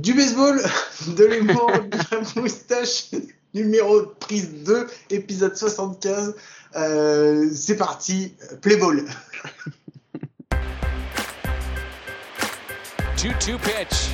[0.00, 0.56] Du baseball,
[1.16, 3.10] de l'humour, de la moustache,
[3.52, 6.36] numéro prise 2, épisode 75.
[6.76, 8.32] Euh, c'est parti,
[8.62, 9.02] play ball.
[13.16, 14.10] 2-2 pitch.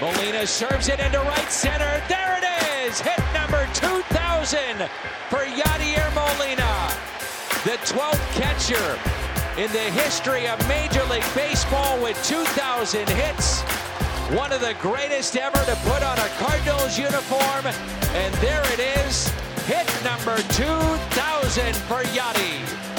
[0.00, 2.02] Molina serves it into right center.
[2.08, 2.44] There it
[2.88, 3.00] is!
[3.00, 4.88] Hit number 2000
[5.30, 6.90] for Yadier Molina.
[7.64, 8.98] The 12th catcher
[9.56, 13.62] in the history of Major League Baseball with 2,000 hits.
[14.34, 17.66] One of the greatest ever to put on a Cardinals uniform.
[18.14, 19.28] And there it is,
[19.66, 22.91] hit number 2,000 for Yachty.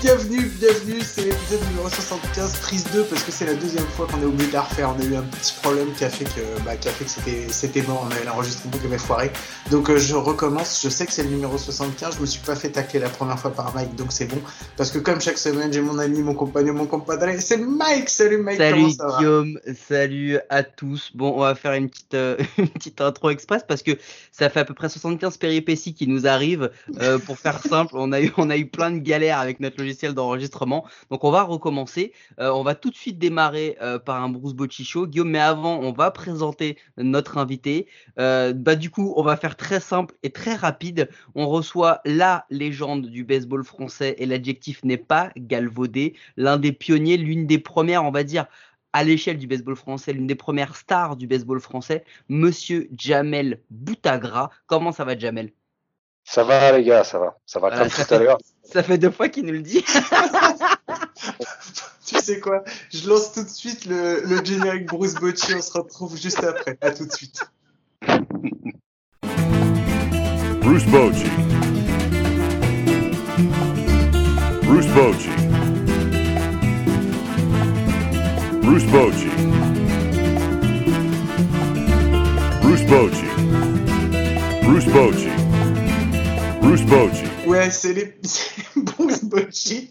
[0.00, 4.22] Bienvenue, bienvenue, c'est l'épisode numéro 75, prise 2, parce que c'est la deuxième fois qu'on
[4.22, 4.94] est obligé de la refaire.
[4.96, 7.10] On a eu un petit problème qui a fait que, bah, qui a fait que
[7.10, 9.32] c'était, c'était mort, on avait l'enregistrement qui avait foiré.
[9.72, 12.54] Donc euh, je recommence, je sais que c'est le numéro 75, je me suis pas
[12.54, 14.40] fait tacler la première fois par Mike, donc c'est bon.
[14.76, 18.38] Parce que comme chaque semaine, j'ai mon ami, mon compagnon, mon compadre, c'est Mike Salut
[18.38, 18.86] Mike, salut
[19.18, 21.10] Guillaume, salut à tous.
[21.16, 23.98] Bon, on va faire une petite, euh, une petite intro express, parce que
[24.30, 26.70] ça fait à peu près 75 péripéties qui nous arrivent.
[27.00, 29.87] Euh, pour faire simple, on a, eu, on a eu plein de galères avec notre
[30.14, 30.86] d'enregistrement.
[31.10, 32.12] Donc on va recommencer.
[32.40, 34.84] Euh, on va tout de suite démarrer euh, par un Bruce Bocci.
[34.84, 37.86] Guillaume, mais avant, on va présenter notre invité.
[38.18, 41.08] Euh, bah du coup, on va faire très simple et très rapide.
[41.34, 46.14] On reçoit la légende du baseball français et l'adjectif n'est pas galvaudé.
[46.36, 48.46] L'un des pionniers, l'une des premières, on va dire,
[48.92, 54.50] à l'échelle du baseball français, l'une des premières stars du baseball français, Monsieur Jamel Boutagra.
[54.66, 55.52] Comment ça va, Jamel?
[56.30, 57.38] Ça va les gars, ça va.
[57.46, 58.36] Ça va comme tout à l'heure.
[58.62, 59.82] Ça fait deux fois qu'il nous le dit.
[62.06, 62.62] tu sais quoi?
[62.92, 65.54] Je lance tout de suite le, le générique Bruce Bocci.
[65.54, 66.76] On se retrouve juste après.
[66.82, 67.40] À tout de suite.
[70.60, 71.30] Bruce Bocci.
[74.64, 75.30] Bruce Bocci.
[78.60, 79.30] Bruce Bocci.
[82.60, 83.24] Bruce Bocci.
[84.62, 85.37] Bruce Bocci.
[86.60, 87.22] Bruce Bocci.
[87.46, 88.14] Ouais, c'est les
[88.76, 89.90] Bruce Bocci.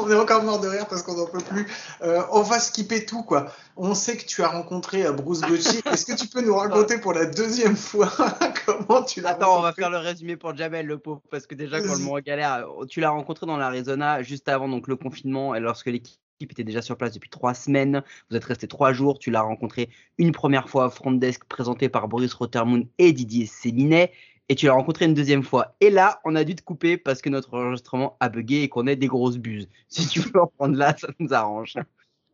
[0.00, 1.66] On est encore mort de rire parce qu'on n'en peut plus.
[2.02, 3.52] Euh, on va skipper tout, quoi.
[3.76, 5.80] On sait que tu as rencontré euh, Bruce Bocci.
[5.92, 8.10] Est-ce que tu peux nous raconter pour la deuxième fois
[8.66, 11.54] comment tu l'as Attends, on va faire le résumé pour Jamel, le pauvre, parce que
[11.54, 15.54] déjà, quand le mot galère, tu l'as rencontré dans l'Arizona juste avant donc, le confinement,
[15.54, 18.02] et lorsque l'équipe était déjà sur place depuis trois semaines.
[18.30, 19.18] Vous êtes resté trois jours.
[19.18, 23.46] Tu l'as rencontré une première fois à Front Desk, présenté par Boris Rottermoon et Didier
[23.46, 24.12] Séminet
[24.48, 25.74] et tu l'as rencontré une deuxième fois.
[25.80, 28.86] Et là, on a dû te couper parce que notre enregistrement a bugué et qu'on
[28.86, 29.68] est des grosses buses.
[29.88, 31.74] Si tu veux en prendre là, ça nous arrange.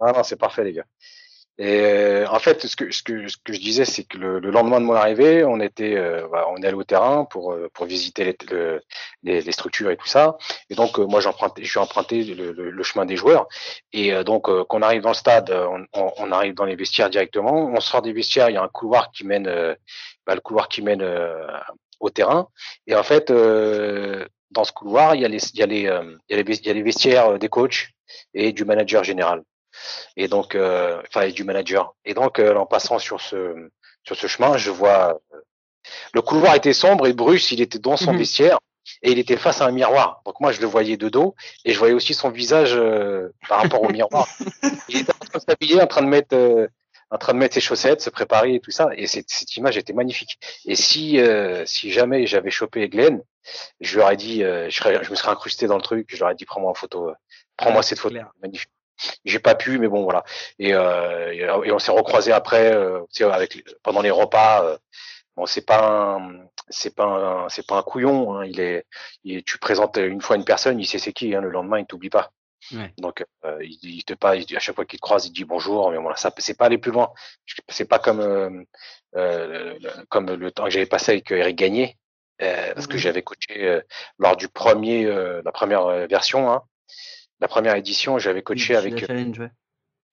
[0.01, 0.87] Ah non, c'est parfait, les gars.
[1.57, 4.41] Et euh, en fait, ce que, ce que, ce que je disais, c'est que le,
[4.41, 7.71] lendemain de mon arrivée, on était, euh, bah, on est allé au terrain pour euh,
[7.73, 8.37] pour visiter
[9.23, 10.37] les, les, structures et tout ça.
[10.69, 13.47] Et donc, moi, j'empruntais, je suis emprunté le, le, chemin des joueurs.
[13.93, 17.67] Et donc, quand on arrive dans le stade, on, on, arrive dans les vestiaires directement.
[17.73, 19.45] On sort des vestiaires, il y a un couloir qui mène,
[20.27, 21.03] bah, le couloir qui mène
[22.01, 22.49] au terrain.
[22.87, 25.87] Et en fait, euh, dans ce couloir, il y a les, il y a les,
[25.87, 27.89] euh, il y a les, il y a les vestiaires euh, des coachs
[28.33, 29.43] et du manager général.
[30.17, 31.95] Et donc, enfin, du manager.
[32.05, 33.71] Et donc, en passant sur ce,
[34.05, 35.21] sur ce chemin, je vois
[36.15, 38.19] le couloir était sombre et Bruce, il était dans son mhm.
[38.19, 38.59] vestiaire
[39.03, 40.23] et il était face à un miroir.
[40.25, 41.35] Donc moi, je le voyais de dos
[41.65, 42.79] et je voyais aussi son visage
[43.49, 44.29] par rapport au miroir.
[44.89, 46.69] il était en train de s'habiller, en train de mettre
[47.15, 48.89] en train de mettre ses chaussettes, se préparer et tout ça.
[48.97, 50.37] Et cette, cette image était magnifique.
[50.67, 53.23] Et si, euh, si jamais j'avais chopé Glenn,
[53.81, 56.25] je lui aurais dit, euh, je, je, me serais incrusté dans le truc, je lui
[56.25, 57.15] aurais dit, prends-moi en photo, euh,
[57.57, 58.71] prends-moi cette photo, magnifique.
[59.25, 60.25] J'ai pas pu, mais bon voilà.
[60.59, 62.73] Et, et on s'est recroisé après,
[63.23, 64.79] avec pendant les repas.
[65.37, 68.35] bon, c'est pas un, c'est pas un, c'est pas un couillon.
[68.35, 68.87] Hein, il est,
[69.25, 71.35] il, tu présentes une fois une personne, il sait c'est qui.
[71.35, 72.31] Hein, le lendemain, il t'oublie pas.
[72.99, 75.45] Donc, euh, il, il, te pas, à chaque fois qu'il te croise, il te dit
[75.45, 77.13] bonjour, mais voilà, ça, c'est pas aller plus loin.
[77.69, 78.65] C'est pas comme euh,
[79.17, 81.99] euh, comme le temps que j'avais passé avec Eric Gagné,
[82.39, 83.81] parce que j'avais coaché
[84.19, 86.63] lors du premier, la première version, hein,
[87.41, 89.05] la première édition, j'avais coaché avec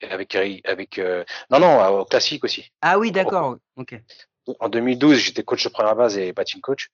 [0.02, 1.02] avec avec
[1.50, 2.70] non non au classique aussi.
[2.82, 3.96] Ah oui, d'accord, ok.
[4.60, 6.90] En 2012, j'étais coach de première base et batting coach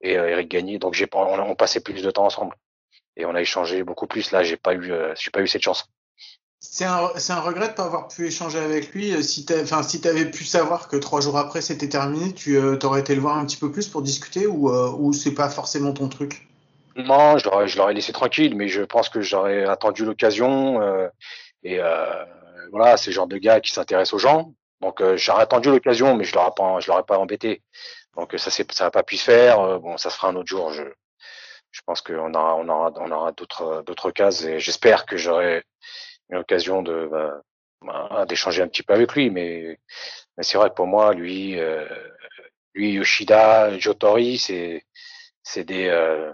[0.00, 2.56] et Eric Gagné, donc j'ai on, on passait plus de temps ensemble
[3.20, 4.32] et on a échangé beaucoup plus.
[4.32, 5.88] Là, j'ai pas eu, euh, j'ai pas eu cette chance.
[6.58, 9.14] C'est un, c'est un regret de pas avoir pu échanger avec lui.
[9.14, 12.56] Euh, si tu enfin, si avais pu savoir que trois jours après c'était terminé, tu
[12.56, 15.48] euh, aurais été le voir un petit peu plus pour discuter ou, ou c'est pas
[15.48, 16.48] forcément ton truc?
[16.96, 20.82] Non, je l'aurais, je l'aurais laissé tranquille, mais je pense que j'aurais attendu l'occasion.
[21.62, 21.80] et
[22.70, 24.52] voilà, c'est le genre de gars qui s'intéresse aux gens.
[24.82, 27.62] Donc j'aurais attendu l'occasion, mais je l'aurais pas, je l'aurais pas embêté.
[28.16, 29.80] Donc ça, c'est, ça n'a pas pu se faire.
[29.80, 30.72] bon, ça se fera un autre jour.
[30.72, 30.82] Je,
[31.70, 35.64] je pense qu'on aura, on aura, on aura d'autres, d'autres cases et j'espère que j'aurai
[36.30, 37.42] une occasion de, bah,
[37.84, 39.78] bah, d'échanger un petit peu avec lui, mais,
[40.36, 41.86] mais c'est vrai que pour moi, lui, euh,
[42.74, 44.84] lui Yoshida, Jotori, c'est
[45.42, 46.30] c'est des euh,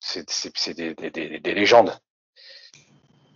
[0.00, 1.98] c'est des, des, des, des, légendes,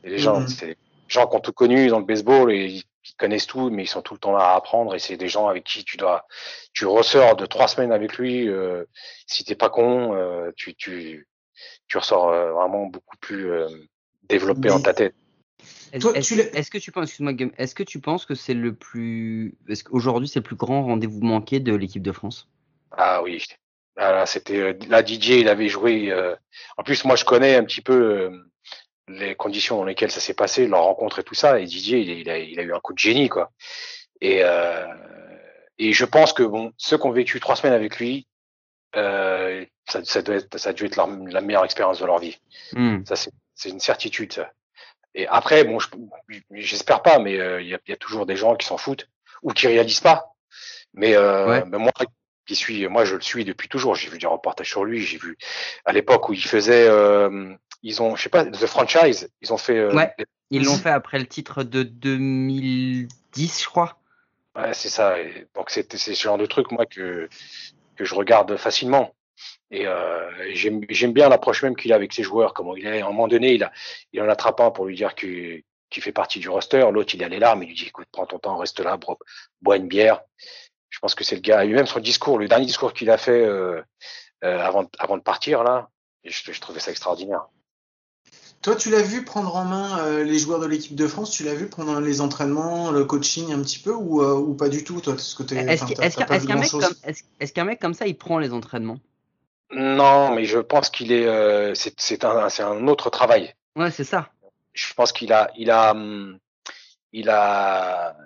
[0.03, 0.45] des légendes.
[0.45, 0.59] Mm-hmm.
[0.59, 0.77] C'est des
[1.09, 2.83] gens qui ont tout connu dans le baseball et
[3.17, 4.95] connaissent tout, mais ils sont tout le temps là à apprendre.
[4.95, 6.27] Et c'est des gens avec qui tu dois,
[6.73, 8.49] tu ressors de trois semaines avec lui.
[8.49, 8.85] Euh,
[9.27, 11.29] si t'es pas con, euh, tu tu
[11.87, 13.69] tu ressors euh, vraiment beaucoup plus euh,
[14.25, 15.15] développé dans ta tête.
[15.93, 20.29] Est-ce que tu penses, excuse-moi, est-ce que tu penses que c'est le plus, est-ce qu'aujourd'hui
[20.29, 22.49] c'est le plus grand rendez-vous manqué de l'équipe de France?
[22.93, 23.43] Ah oui,
[23.97, 26.11] ah, c'était la DJ, il avait joué.
[26.11, 26.35] Euh,
[26.79, 28.31] en plus, moi, je connais un petit peu euh,
[29.19, 31.61] les conditions dans lesquelles ça s'est passé, leur rencontre et tout ça.
[31.61, 33.51] Et DJ, il, a, il a, eu un coup de génie, quoi.
[34.21, 34.43] Et,
[35.79, 38.27] et je pense que bon, ceux qui ont vécu trois semaines avec lui,
[38.93, 42.39] ça, ça, doit être, ça a dû être la meilleure expérience de leur vie.
[42.73, 43.05] Hmm.
[43.05, 43.17] Ça,
[43.55, 44.33] c'est une certitude.
[44.33, 44.53] Ça.
[45.15, 45.79] Et après, bon,
[46.51, 49.09] j'espère pas, mais il y, a, y, a, toujours des gens qui s'en foutent
[49.43, 50.35] ou qui réalisent pas.
[50.93, 51.15] Mais,
[51.67, 51.93] mais moi,
[52.55, 53.95] suis, moi je le suis depuis toujours.
[53.95, 55.03] J'ai vu des reportages sur lui.
[55.03, 55.37] J'ai vu
[55.85, 59.31] à l'époque où il faisait, euh, ils ont, je sais pas, The Franchise.
[59.41, 59.79] Ils ont fait.
[59.79, 60.15] Euh, ouais.
[60.51, 63.99] Ils l'ont fait après le titre de 2010, je crois.
[64.57, 65.15] Ouais, c'est ça.
[65.55, 67.29] donc c'est ce genre de truc moi que
[67.97, 69.15] que je regarde facilement.
[69.71, 72.53] Et euh, j'aime bien l'approche même qu'il a avec ses joueurs.
[72.53, 73.01] Comment il est.
[73.01, 73.73] À un moment donné, il a,
[74.13, 76.85] il en attrape un pour lui dire qu'il qui fait partie du roster.
[76.93, 77.63] L'autre, il a les larmes.
[77.63, 78.99] Il lui dit, écoute, prends ton temps, reste là,
[79.61, 80.21] bois une bière
[80.91, 81.65] je pense que c'est le gars.
[81.65, 83.81] Lui-même son discours, le dernier discours qu'il a fait euh,
[84.45, 85.89] euh, avant, avant de partir là,
[86.25, 87.49] je, je trouvais ça extraordinaire.
[88.63, 91.45] Toi, tu l'as vu prendre en main euh, les joueurs de l'équipe de France Tu
[91.45, 94.85] l'as vu pendant les entraînements, le coaching un petit peu ou, euh, ou pas du
[94.85, 95.93] tout toi Est-ce
[97.53, 99.01] qu'un mec, comme ça, il prend les entraînements?
[99.73, 101.27] Non, mais je pense qu'il est.
[101.27, 103.55] Euh, c'est un, un autre travail.
[103.77, 104.29] Ouais, c'est ça.
[104.73, 106.39] Je pense qu'il a, il a, hum,
[107.13, 108.17] il a,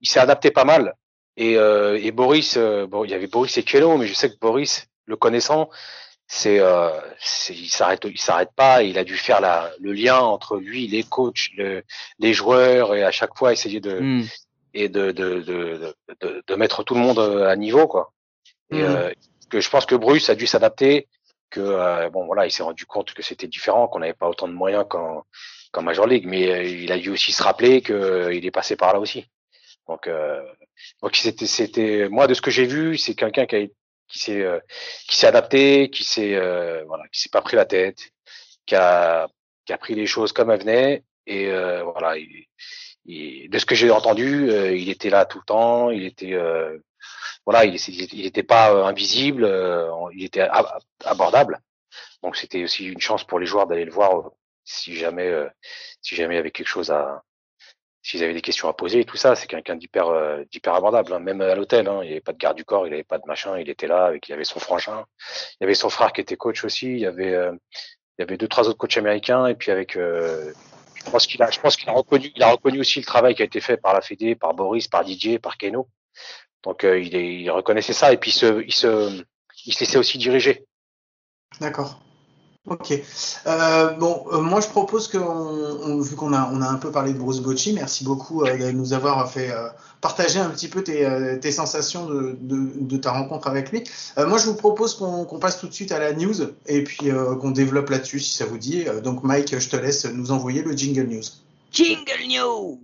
[0.00, 0.94] il s'est adapté pas mal
[1.36, 4.30] et, euh, et Boris, euh, bon, il y avait Boris et Kelo, mais je sais
[4.30, 5.70] que Boris, le connaissant,
[6.32, 6.90] c'est, euh,
[7.48, 8.84] il s'arrête, il s'arrête pas.
[8.84, 11.82] Il a dû faire la, le lien entre lui, les coachs, le,
[12.20, 14.24] les joueurs, et à chaque fois essayer de hmm.
[14.72, 18.12] et de de, de, de, de, mettre tout le monde à niveau, quoi.
[18.70, 18.86] Et, hmm.
[18.86, 19.12] euh,
[19.50, 21.08] que je pense que Bruce a dû s'adapter.
[21.50, 24.46] Que euh, bon, voilà, il s'est rendu compte que c'était différent, qu'on n'avait pas autant
[24.46, 25.24] de moyens qu'en
[25.72, 29.00] qu'en Major League, mais il a dû aussi se rappeler qu'il est passé par là
[29.00, 29.26] aussi.
[29.88, 30.40] Donc, euh,
[31.02, 33.66] donc c'était, c'était moi de ce que j'ai vu, c'est quelqu'un qui, a,
[34.10, 34.60] qui s'est, euh,
[35.08, 37.98] qui s'est adapté, qui s'est, euh, voilà, qui s'est pas pris la tête,
[38.66, 39.28] qui a,
[39.64, 41.04] qui a pris les choses comme elles venaient.
[41.26, 45.44] Et euh, voilà, il, de ce que j'ai entendu, euh, il était là tout le
[45.44, 46.36] temps, il était,
[47.46, 49.44] voilà, il, il était pas invisible,
[50.12, 50.48] il était
[51.04, 51.60] abordable.
[52.22, 54.30] Donc c'était aussi une chance pour les joueurs d'aller le voir
[54.64, 55.32] si jamais,
[56.02, 57.22] si jamais il y avait quelque chose à,
[58.02, 61.12] s'ils avaient des questions à poser et tout ça, c'est quelqu'un d'hyper euh, d'hyper abordable.
[61.12, 61.20] Hein.
[61.20, 63.18] Même à l'hôtel, hein, il n'y avait pas de garde du corps, il avait pas
[63.18, 65.04] de machin, il était là, avec, il avait son frangin,
[65.54, 67.52] il y avait son frère qui était coach aussi, il y avait euh,
[68.18, 70.52] il y avait deux trois autres coachs américains et puis avec euh,
[70.94, 73.34] je pense qu'il a je pense qu'il a reconnu il a reconnu aussi le travail
[73.34, 75.88] qui a été fait par la Fédé, par Boris, par Didier, par Keno.
[76.62, 79.24] Donc il, est, il reconnaissait ça et puis il se il se
[79.66, 80.66] il se laissait aussi diriger.
[81.60, 82.00] D'accord.
[82.66, 82.92] Ok.
[83.46, 87.14] Euh, bon, euh, moi je propose que, vu qu'on a, on a un peu parlé
[87.14, 89.50] de Bruce Bocci, merci beaucoup euh, de nous avoir fait
[90.02, 93.84] partager un petit peu tes, sensations de, ta rencontre avec lui.
[94.18, 97.50] moi je vous propose qu'on passe tout de suite à la news et puis qu'on
[97.50, 98.84] développe là-dessus si ça vous dit.
[99.02, 101.24] donc Mike, je te laisse nous envoyer le jingle news.
[101.72, 102.78] Jingle news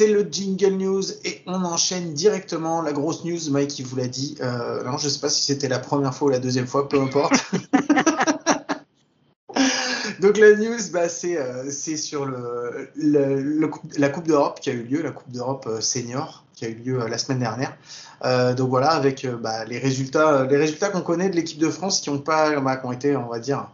[0.00, 3.38] c'est le jingle news et on enchaîne directement la grosse news.
[3.50, 4.34] Mike, vous l'a dit.
[4.40, 6.98] Euh, non, je sais pas si c'était la première fois ou la deuxième fois, peu
[6.98, 7.34] importe.
[10.20, 12.88] Donc la news, bah, c'est euh, sur le,
[13.98, 16.76] la Coupe d'Europe qui a eu lieu, la Coupe d'Europe euh, senior qui a eu
[16.76, 17.76] lieu la semaine dernière.
[18.56, 22.08] donc voilà, avec bah, les résultats, les résultats qu'on connaît de l'équipe de France qui
[22.08, 23.68] ont pas, bah, qui ont été, on va dire,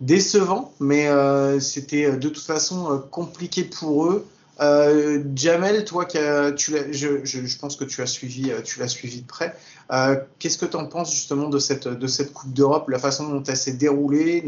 [0.00, 1.10] décevants, mais
[1.60, 4.26] c'était de toute façon compliqué pour eux.
[4.62, 9.26] Euh, Jamel, toi, tu je, pense que tu as suivi, euh, tu l'as suivi de
[9.26, 9.56] près.
[9.90, 13.28] Euh, Qu'est-ce que tu en penses justement de cette, de cette Coupe d'Europe, la façon
[13.28, 14.44] dont elle s'est déroulée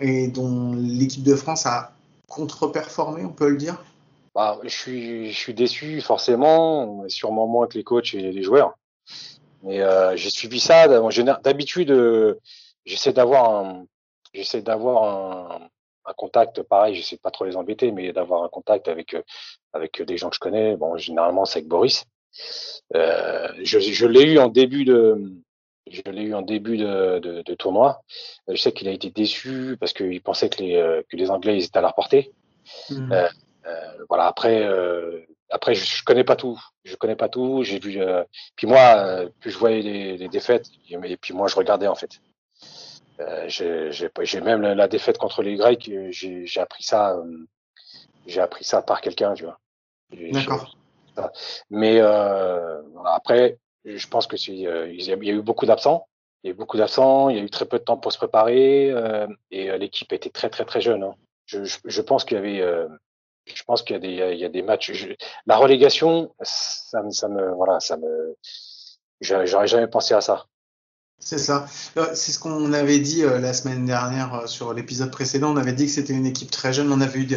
[0.00, 1.92] et dont l'équipe de France a
[2.28, 3.82] contre-performé, on peut le dire?
[4.34, 8.78] Bah, je, suis, déçu forcément, sûrement moins que les coachs et les joueurs.
[9.64, 9.80] Mais
[10.16, 10.86] j'ai suivi ça.
[11.42, 12.38] D'habitude,
[12.86, 13.86] j'essaie d'avoir un,
[14.32, 15.68] j'essaie d'avoir un,
[16.04, 19.16] un contact, pareil, je sais pas trop les embêter, mais d'avoir un contact avec
[19.72, 20.76] avec des gens que je connais.
[20.76, 22.04] Bon, généralement c'est avec Boris.
[22.92, 25.32] je, je l'ai eu en début de
[25.90, 28.02] je l'ai eu en début de, de, de tournoi.
[28.48, 31.64] Je sais qu'il a été déçu parce qu'il pensait que les, que les Anglais ils
[31.64, 32.32] étaient à la portée.
[32.90, 33.12] Mmh.
[33.12, 33.28] Euh,
[34.08, 34.26] voilà.
[34.26, 34.66] Après,
[35.52, 36.58] après, je, je, connais pas tout.
[36.84, 37.62] Je connais pas tout.
[37.62, 38.00] J'ai vu.
[38.00, 38.24] Euh,
[38.56, 41.94] puis moi, euh, plus je voyais les, les, défaites, et puis moi, je regardais en
[41.94, 42.20] fait.
[43.20, 45.88] Euh, j'ai même la, défaite contre les Grecs.
[45.88, 47.16] Euh, j'ai appris ça.
[47.16, 47.46] Euh,
[48.26, 49.58] j'ai appris ça par quelqu'un, tu vois.
[50.12, 50.76] D'accord.
[51.70, 56.08] Mais après, je pense que il y a eu beaucoup d'absents.
[56.42, 57.28] Il y a eu beaucoup d'absents.
[57.28, 58.94] Il y a eu très peu de temps pour se préparer
[59.50, 61.02] et l'équipe était très très très jeune.
[61.02, 61.14] Hein.
[61.46, 62.88] Je, je, je, pense qu'il y avait
[63.44, 65.06] je pense qu'il y a des, il y a des matchs.
[65.46, 68.36] la relégation, ça, ça me, voilà, ça me,
[69.20, 70.46] j'aurais jamais pensé à ça.
[71.18, 71.66] C'est ça.
[71.96, 75.52] Euh, c'est ce qu'on avait dit euh, la semaine dernière euh, sur l'épisode précédent.
[75.52, 76.92] On avait dit que c'était une équipe très jeune.
[76.92, 77.28] On avait eu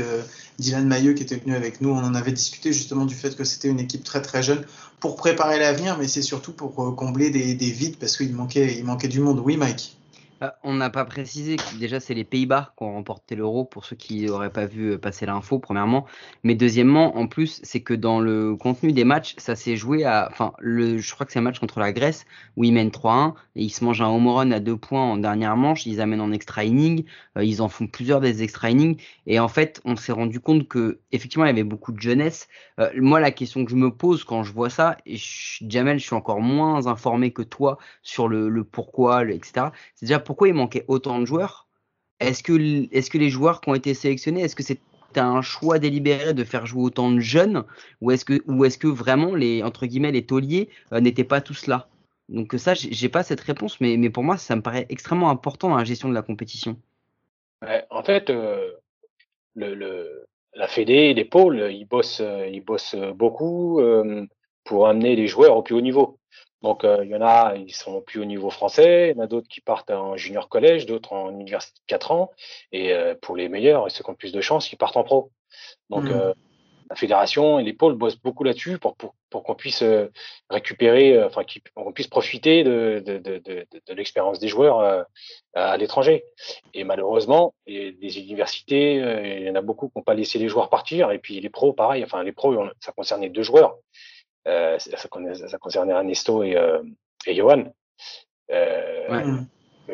[0.60, 1.92] Dylan Mailleux qui était venu avec nous.
[1.92, 4.66] On en avait discuté justement du fait que c'était une équipe très très jeune
[5.00, 8.86] pour préparer l'avenir, mais c'est surtout pour combler des, des vides parce qu'il manquait, il
[8.86, 9.40] manquait du monde.
[9.40, 9.96] Oui, Mike?
[10.42, 13.86] Euh, on n'a pas précisé que déjà c'est les Pays-Bas qui ont remporté l'euro pour
[13.86, 16.06] ceux qui n'auraient pas vu euh, passer l'info premièrement.
[16.44, 20.28] Mais deuxièmement, en plus, c'est que dans le contenu des matchs, ça s'est joué à.
[20.30, 22.26] Enfin, le, je crois que c'est un match contre la Grèce
[22.58, 25.18] où ils mènent 3-1 et ils se mangent un home run à deux points en
[25.18, 25.86] dernière manche.
[25.86, 27.06] Ils amènent en extra inning.
[27.38, 28.98] Euh, ils en font plusieurs des extra innings.
[29.28, 32.48] Et en fait, on s'est rendu compte que effectivement il y avait beaucoup de jeunesse.
[32.98, 35.16] moi, la question que je me pose quand je vois ça, et
[35.62, 39.68] Jamel, je suis encore moins informé que toi sur le, pourquoi, etc.
[39.96, 41.68] C'est déjà pourquoi il manquait autant de joueurs?
[42.20, 42.54] Est-ce que,
[42.94, 44.82] est que les joueurs qui ont été sélectionnés, est-ce que c'est
[45.16, 47.64] un choix délibéré de faire jouer autant de jeunes?
[48.02, 48.34] Ou est-ce que,
[48.66, 51.88] est-ce que vraiment les, entre guillemets, les tauliers euh, n'étaient pas tous là?
[52.28, 55.70] Donc ça, j'ai pas cette réponse, mais, mais pour moi, ça me paraît extrêmement important
[55.70, 56.78] dans la gestion de la compétition.
[57.90, 58.72] en fait, euh,
[59.56, 64.26] le, la Fédé, les pôles, ils bossent, ils bossent beaucoup euh,
[64.64, 66.18] pour amener les joueurs au plus haut niveau.
[66.66, 69.24] Donc, euh, il y en a, ils sont plus au niveau français, il y en
[69.24, 72.32] a d'autres qui partent en junior collège, d'autres en université de 4 ans,
[72.72, 75.04] et euh, pour les meilleurs et ceux qui ont plus de chance, ils partent en
[75.04, 75.30] pro.
[75.92, 76.12] Donc, mmh.
[76.12, 76.34] euh,
[76.90, 79.84] la fédération et les pôles bossent beaucoup là-dessus pour, pour, pour qu'on puisse
[80.50, 81.44] récupérer, enfin,
[81.76, 85.06] qu'on puisse profiter de, de, de, de, de l'expérience des joueurs
[85.56, 86.26] à l'étranger.
[86.76, 88.98] Et malheureusement, les universités,
[89.38, 91.50] il y en a beaucoup qui n'ont pas laissé les joueurs partir, et puis les
[91.50, 93.78] pros, pareil, enfin, les pros, ça concernait deux joueurs.
[94.48, 96.82] Euh, ça, ça, concernait Ernesto et, euh,
[97.26, 97.66] et Johan.
[98.52, 99.40] Euh,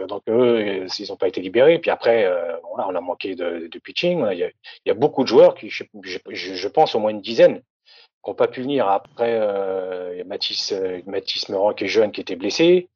[0.08, 1.80] donc eux, ils n'ont pas été libérés.
[1.80, 2.24] Puis après,
[2.70, 4.26] voilà, on a manqué de, de pitching.
[4.32, 7.00] Il y, a, il y, a, beaucoup de joueurs qui, je, je, je, pense au
[7.00, 7.62] moins une dizaine,
[8.24, 8.88] qui n'ont pas pu venir.
[8.88, 9.32] Après,
[10.14, 10.74] il y a Mathis,
[11.06, 12.90] Mathis Meurant qui est jeune, qui était blessé.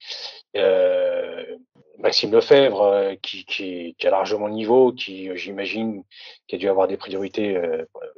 [1.98, 6.04] Maxime Lefebvre, qui, qui, qui, a largement le niveau, qui, j'imagine,
[6.48, 7.58] qui a dû avoir des priorités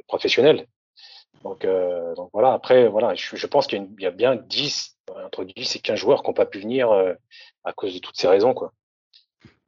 [0.08, 0.68] professionnelles.
[1.44, 4.98] Donc, euh, donc voilà, après, voilà, je, je pense qu'il y, y, a bien 10,
[5.26, 7.14] entre 10 et 15 joueurs qui n'ont pas pu venir euh,
[7.64, 8.54] à cause de toutes ces raisons.
[8.54, 8.74] quoi.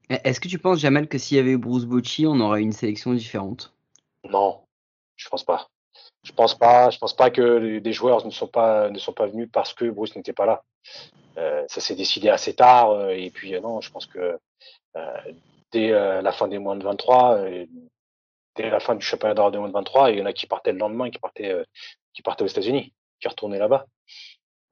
[0.10, 3.14] Est-ce que tu penses, Jamel, que s'il y avait Bruce Bocci, on aurait une sélection
[3.14, 3.74] différente?
[4.28, 4.62] Non,
[5.16, 5.70] je pense pas.
[6.24, 6.90] Je pense pas.
[6.90, 9.86] Je pense pas que des joueurs ne sont pas ne sont pas venus parce que
[9.86, 10.64] Bruce n'était pas là.
[11.38, 13.12] Euh, ça s'est décidé assez tard.
[13.12, 14.38] Et puis non, je pense que
[15.72, 17.40] dès la fin des moins de 23,
[18.64, 21.10] la fin du championnat d'Europe 2023, et il y en a qui partaient le lendemain,
[21.10, 21.64] qui partaient, euh,
[22.14, 23.86] qui partaient aux États-Unis, qui retournaient là-bas.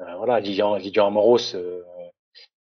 [0.02, 1.84] Euh, voilà, Lilian, Lilian Amoros, euh,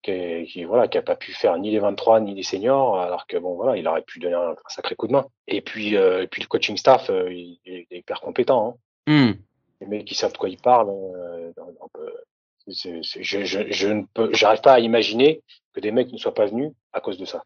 [0.02, 3.28] qui, qui, voilà, qui a pas pu faire ni les 23 ni les seniors, alors
[3.28, 5.28] que bon, voilà, il aurait pu donner un, sacré coup de main.
[5.48, 8.78] Et puis, et puis le coaching staff, il, est hyper compétent.
[9.08, 9.12] Hein.
[9.12, 9.34] Hmm.
[9.82, 10.94] Les mecs qui savent de quoi ils parlent.
[12.68, 15.42] je, je, je ne peux, j'arrive pas à imaginer
[15.74, 17.44] que des mecs ne soient pas venus à cause de ça.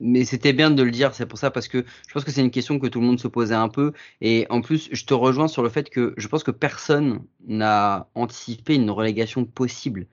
[0.00, 2.40] Mais c'était bien de le dire, c'est pour ça, parce que je pense que c'est
[2.40, 3.92] une question que tout le monde se posait un peu.
[4.20, 8.08] Et en plus, je te rejoins sur le fait que je pense que personne n'a
[8.14, 10.06] anticipé une relégation possible.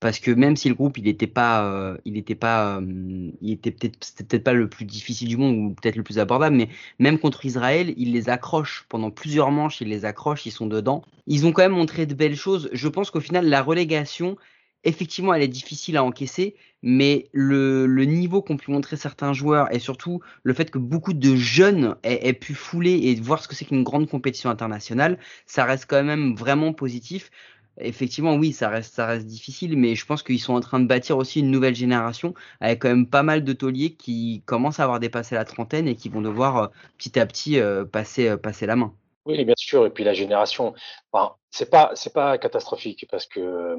[0.00, 3.52] Parce que même si le groupe, il n'était pas, euh, il était pas, euh, il
[3.52, 6.56] était peut-être, c'était peut-être pas le plus difficile du monde ou peut-être le plus abordable,
[6.56, 10.66] mais même contre Israël, il les accroche pendant plusieurs manches, il les accroche, ils sont
[10.66, 11.02] dedans.
[11.28, 12.68] Ils ont quand même montré de belles choses.
[12.72, 14.36] Je pense qu'au final, la relégation,
[14.82, 19.78] effectivement, elle est difficile à encaisser, mais le, niveau qu'ont pu montrer certains joueurs et
[19.78, 23.64] surtout le fait que beaucoup de jeunes aient, pu fouler et voir ce que c'est
[23.64, 27.30] qu'une grande compétition internationale, ça reste quand même vraiment positif.
[27.78, 30.86] Effectivement, oui, ça reste, ça reste difficile, mais je pense qu'ils sont en train de
[30.86, 34.84] bâtir aussi une nouvelle génération avec quand même pas mal de tauliers qui commencent à
[34.84, 36.66] avoir dépassé la trentaine et qui vont devoir euh,
[36.98, 38.94] petit à petit euh, passer, euh, passer la main.
[39.26, 39.86] Oui, bien sûr.
[39.86, 40.74] Et puis la génération,
[41.12, 43.76] enfin, c'est pas c'est pas catastrophique parce que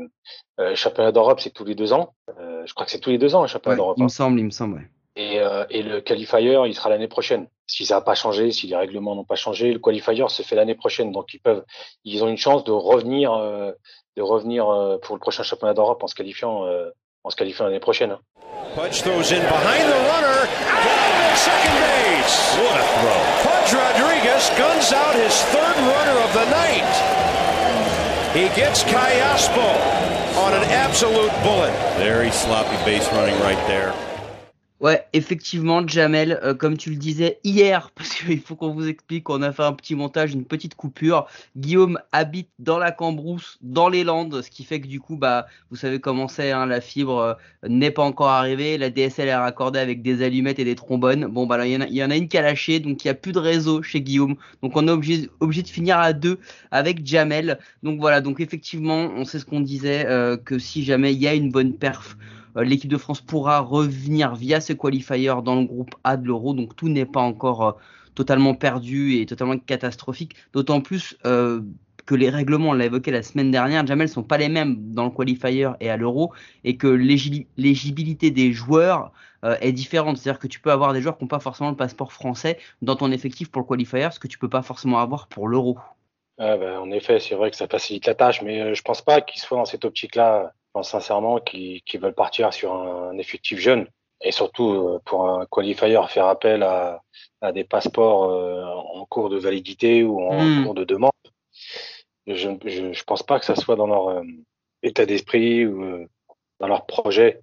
[0.59, 2.13] euh, championnat d'Europe c'est tous les deux ans.
[2.39, 3.97] Euh, je crois que c'est tous les deux ans le championnat d'Europe.
[3.97, 4.09] Il me hein.
[4.09, 4.75] semble, il me semble.
[4.75, 4.87] Ouais.
[5.15, 7.47] Et, euh, et le qualifier, il sera l'année prochaine.
[7.67, 10.55] Si ça n'a pas changé, si les règlements n'ont pas changé, le qualifier se fait
[10.55, 11.11] l'année prochaine.
[11.11, 11.63] Donc ils peuvent,
[12.03, 13.71] ils ont une chance de revenir, euh,
[14.17, 16.89] de revenir euh, pour le prochain championnat d'Europe en se qualifiant, euh,
[17.23, 18.11] en se qualifiant l'année prochaine.
[18.11, 18.19] hein.
[18.75, 20.47] Pudge throws in behind the runner.
[20.83, 22.57] Down at second base.
[22.57, 23.52] What a throw.
[23.73, 26.93] Rodriguez guns out his third runner of the night.
[28.33, 31.73] He gets Cayaspo on an absolute bullet.
[31.97, 33.93] Very sloppy base running right there.
[34.83, 39.29] Ouais, effectivement, Jamel, euh, comme tu le disais hier, parce qu'il faut qu'on vous explique,
[39.29, 41.25] on a fait un petit montage, une petite coupure.
[41.55, 45.47] Guillaume habite dans la Cambrousse, dans les Landes, ce qui fait que du coup, bah,
[45.69, 47.33] vous savez comment c'est, hein, la fibre euh,
[47.69, 51.27] n'est pas encore arrivée, la DSL est raccordée avec des allumettes et des trombones.
[51.27, 53.31] Bon, bah il y, en a- une qui a lâché, donc il n'y a plus
[53.31, 54.35] de réseau chez Guillaume.
[54.61, 56.39] Donc on est obligé, obligé de finir à deux
[56.71, 57.57] avec Jamel.
[57.83, 61.27] Donc voilà, donc effectivement, on sait ce qu'on disait, euh, que si jamais il y
[61.29, 62.17] a une bonne perf,
[62.55, 66.53] l'équipe de France pourra revenir via ce qualifier dans le groupe A de l'Euro.
[66.53, 67.71] Donc tout n'est pas encore euh,
[68.15, 70.35] totalement perdu et totalement catastrophique.
[70.53, 71.61] D'autant plus euh,
[72.05, 75.05] que les règlements, on l'a évoqué la semaine dernière, Jamel, sont pas les mêmes dans
[75.05, 76.33] le qualifier et à l'Euro
[76.63, 79.11] et que l'éligibilité des joueurs
[79.43, 80.17] euh, est différente.
[80.17, 82.95] C'est-à-dire que tu peux avoir des joueurs qui n'ont pas forcément le passeport français dans
[82.95, 85.77] ton effectif pour le qualifier, ce que tu peux pas forcément avoir pour l'Euro.
[86.39, 89.01] Ouais, ben, en effet, c'est vrai que ça facilite la tâche, mais euh, je pense
[89.01, 90.53] pas qu'ils soient dans cette optique-là.
[90.73, 93.87] Je pense sincèrement qu'ils veulent partir sur un effectif jeune.
[94.21, 97.03] Et surtout, euh, pour un qualifier, faire appel à,
[97.41, 100.63] à des passeports euh, en cours de validité ou en Mm.
[100.63, 101.11] cours de demande.
[102.25, 104.23] Je, je pense pas que ça soit dans leur euh,
[104.81, 106.07] état d'esprit ou
[106.59, 107.41] dans leur projet.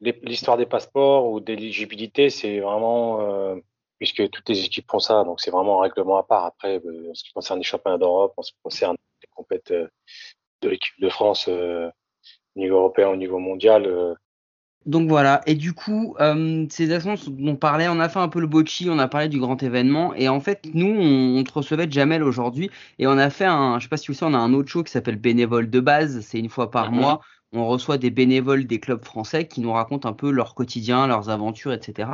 [0.00, 3.56] L'histoire des passeports ou d'éligibilité, c'est vraiment euh,
[3.98, 6.46] puisque toutes les équipes font ça, donc c'est vraiment un règlement à part.
[6.46, 9.88] Après, en ce qui concerne les championnats d'Europe, en ce qui concerne les compètes euh,
[10.62, 11.90] de l'équipe de France euh,
[12.56, 14.14] au niveau européen, au niveau mondial, euh,
[14.86, 18.28] Donc voilà, et du coup, euh, ces actions dont on parlait, on a fait un
[18.28, 21.42] peu le bocci, on a parlé du grand événement, et en fait, nous, on, on
[21.44, 24.12] te recevait de Jamel aujourd'hui, et on a fait un, je sais pas si vous
[24.14, 26.92] savez, on a un autre show qui s'appelle Bénévole de base, c'est une fois par
[26.92, 26.98] Mhm.
[26.98, 27.20] mois,
[27.54, 31.30] on reçoit des bénévoles des clubs français qui nous racontent un peu leur quotidien, leurs
[31.30, 32.08] aventures, etc.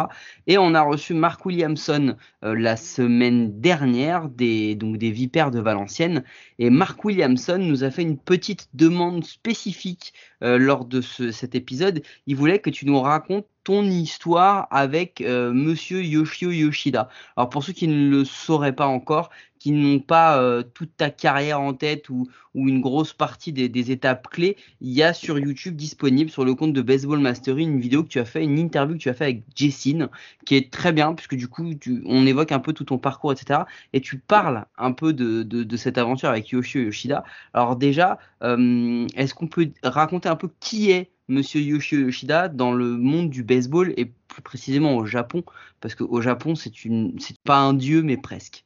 [0.46, 5.60] Et on a reçu Mark Williamson euh, la semaine dernière, des, donc des Vipères de
[5.60, 6.24] Valenciennes,
[6.58, 11.54] et Mark Williamson nous a fait une petite demande spécifique euh, lors de ce- cet
[11.54, 17.08] épisode il voulait que tu nous racontes ton histoire avec euh, Monsieur Yoshio Yoshida.
[17.36, 21.10] Alors pour ceux qui ne le sauraient pas encore, qui n'ont pas euh, toute ta
[21.10, 25.12] carrière en tête ou, ou une grosse partie des, des étapes clés, il y a
[25.12, 28.42] sur YouTube disponible sur le compte de Baseball Mastery une vidéo que tu as fait,
[28.42, 30.08] une interview que tu as fait avec Jessine,
[30.46, 33.32] qui est très bien puisque du coup tu, on évoque un peu tout ton parcours,
[33.32, 33.60] etc.
[33.92, 37.22] Et tu parles un peu de, de, de cette aventure avec Yoshio Yoshida.
[37.52, 42.72] Alors déjà, euh, est-ce qu'on peut raconter un peu qui est Monsieur Yoshio Yoshida dans
[42.72, 45.44] le monde du baseball et plus précisément au Japon?
[45.80, 46.72] Parce qu'au Japon, c'est
[47.18, 48.64] c'est pas un dieu, mais presque.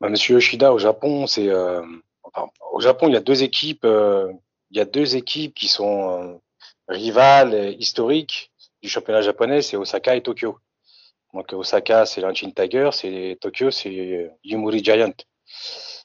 [0.00, 1.82] Bah, Monsieur Yoshida au Japon, c'est euh,
[2.22, 4.32] enfin, au Japon il y a deux équipes, euh,
[4.70, 6.34] il y a deux équipes qui sont euh,
[6.86, 10.58] rivales historiques du championnat japonais, c'est Osaka et Tokyo.
[11.34, 15.14] Donc Osaka c'est l'Anchin Tigers et Tokyo c'est euh, Yomiuri Giant.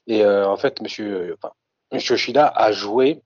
[0.07, 1.53] Et en fait Monsieur, enfin,
[1.91, 3.21] Monsieur Yoshida a joué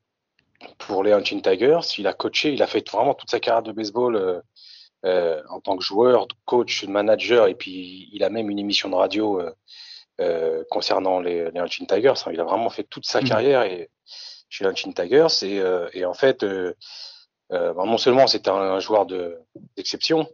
[0.79, 3.71] pour les Hanshin Tigers, il a coaché, il a fait vraiment toute sa carrière de
[3.71, 4.43] baseball
[5.03, 9.41] en tant que joueur, coach, manager, et puis il a même une émission de radio
[10.21, 12.13] euh, concernant les, les Hanshin Tigers.
[12.25, 12.31] hein.
[12.33, 13.27] Il a vraiment fait toute sa Mhm.
[13.27, 13.89] carrière et,
[14.49, 15.27] chez les Hanshin Tigers.
[15.43, 16.73] Et, euh, et en fait, euh,
[17.51, 19.37] euh, bon, non seulement c'était un, un joueur de-
[19.75, 20.27] d'exception,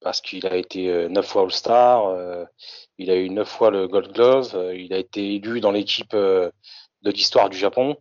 [0.00, 2.44] parce qu'il a été euh, neuf fois All-Star, euh,
[2.98, 6.14] il a eu neuf fois le Gold Glove, euh, il a été élu dans l'équipe
[6.14, 6.50] euh,
[7.02, 7.96] de l'histoire du Japon.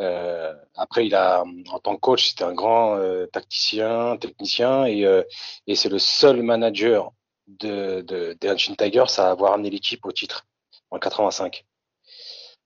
[0.00, 5.04] Euh, après, il a, en tant que coach, c'était un grand euh, tacticien, technicien, et,
[5.04, 5.22] euh,
[5.66, 7.12] et c'est le seul manager
[7.58, 10.46] de, de, des Hanshin Tigers à avoir amené l'équipe au titre
[10.90, 11.64] en 85.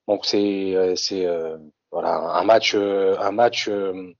[0.08, 1.56] Donc c'est euh, c'est euh,
[1.90, 4.12] voilà un match euh, un match euh,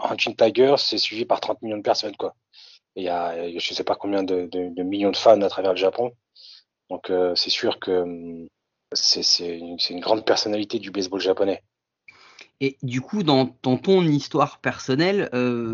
[0.00, 2.34] Hanshin Tigers c'est suivi par 30 millions de personnes quoi.
[2.96, 4.48] Il y a je sais pas combien de,
[4.82, 6.12] millions de fans à travers le Japon.
[6.90, 8.48] Donc c'est sûr que hum,
[8.92, 11.62] c'est c'est une, une grande personnalité du baseball japonais.
[12.60, 15.28] Et du coup, dans, dans ton histoire personnelle,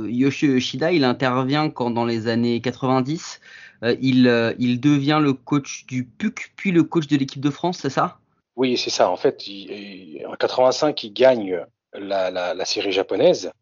[0.09, 3.61] Yoshida, il intervient quand dans les années 90, euh,
[4.01, 7.79] il, euh, il devient le coach du PUC, puis le coach de l'équipe de France,
[7.79, 8.19] c'est ça?
[8.57, 9.11] Oui, c'est ça.
[9.11, 11.65] En fait, il- en 85, il gagne
[11.95, 13.53] la, la, la série japonaise.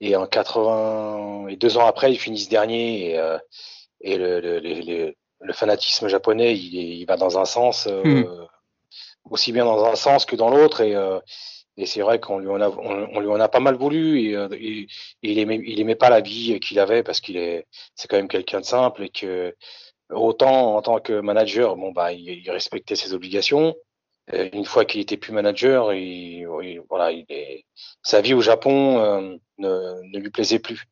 [0.00, 3.10] Et en 80, et deux ans après, ils finissent dernier.
[3.12, 3.38] Et, euh,
[4.02, 8.24] et le, le, le, le- le fanatisme japonais, il, va dans un sens, euh, Hmm.
[9.30, 10.80] aussi bien dans un sens que dans l'autre.
[10.82, 11.20] Et, euh,
[11.78, 14.36] Et c'est vrai qu'on lui en a, on, lui en a pas mal voulu et,
[14.36, 14.48] euh,
[15.22, 18.64] il aimait, pas la vie qu'il avait parce qu'il est, c'est quand même quelqu'un de
[18.64, 19.54] simple et que
[20.10, 23.76] autant en tant que manager, bon bah, il, respectait ses obligations.
[24.32, 26.46] une fois qu'il était plus manager, il,
[26.88, 27.64] voilà, il est,
[28.02, 30.88] sa vie au Japon euh, ne, lui plaisait plus.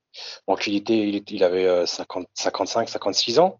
[0.47, 3.59] Donc il était, il, avait 50, 55, 56 ans.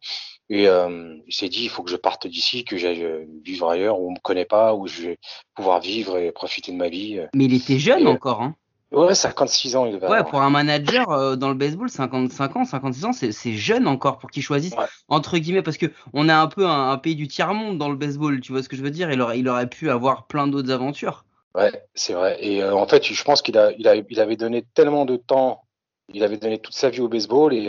[0.49, 3.69] Et euh, il s'est dit, il faut que je parte d'ici, que j'aille euh, vivre
[3.69, 5.19] ailleurs, où on me connaît pas, où je vais
[5.55, 7.21] pouvoir vivre et profiter de ma vie.
[7.35, 8.55] Mais il était jeune encore, hein
[8.93, 9.87] Ouais, 56 ans.
[9.87, 13.53] Il devait ouais, pour un manager euh, dans le baseball, 55 ans, 56 ans, c'est
[13.55, 14.75] jeune encore pour qu'il choisisse,
[15.09, 18.41] entre guillemets, parce que on a un peu un, pays du tiers-monde dans le baseball,
[18.41, 19.11] tu vois ce que je veux dire?
[19.11, 21.25] Il aurait, il aurait pu avoir plein d'autres aventures.
[21.55, 22.39] Ouais, c'est vrai.
[22.41, 25.65] Et en fait, je pense qu'il a, il a, il avait donné tellement de temps,
[26.13, 27.69] il avait donné toute sa vie au baseball et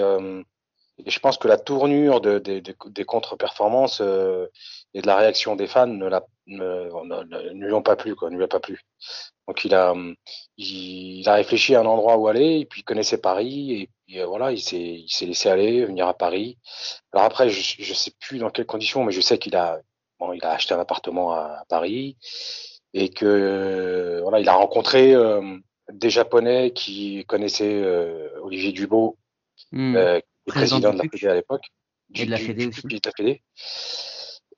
[1.06, 4.48] et je pense que la tournure de, de, des contre-performances euh,
[4.94, 6.90] et de la réaction des fans ne, la, ne,
[7.54, 8.82] ne, lui ont pas plu, quoi, ne lui a pas plu.
[9.48, 9.94] Donc il a,
[10.58, 14.26] il, a réfléchi à un endroit où aller, et puis il connaissait Paris, et, euh,
[14.26, 16.58] voilà, il s'est, il s'est laissé aller, venir à Paris.
[17.14, 19.80] Alors après, je, je sais plus dans quelles conditions, mais je sais qu'il a,
[20.20, 22.18] bon, il a acheté un appartement à, Paris,
[22.94, 25.58] et que voilà, il a rencontré euh,
[25.92, 27.84] des Japonais qui connaissaient
[28.42, 29.16] Olivier Dubo,
[29.72, 31.66] mmh président, de la Fédé à l'époque.
[32.16, 32.82] Et de la Fédé aussi.
[32.88, 33.44] De la Fédé.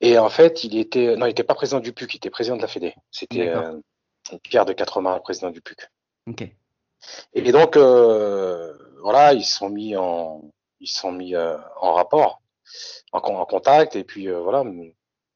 [0.00, 2.56] Et en fait, il était, non, il n'était pas président du PUC, il était président
[2.56, 2.94] de la Fédé.
[3.10, 3.78] C'était euh,
[4.42, 5.88] Pierre de Quatremain, président du PUC.
[6.26, 6.48] Ok.
[7.34, 8.72] Et donc, euh,
[9.02, 10.42] voilà, ils se sont mis en,
[10.80, 12.42] ils sont mis euh, en rapport,
[13.12, 14.64] en, en, contact, et puis euh, voilà.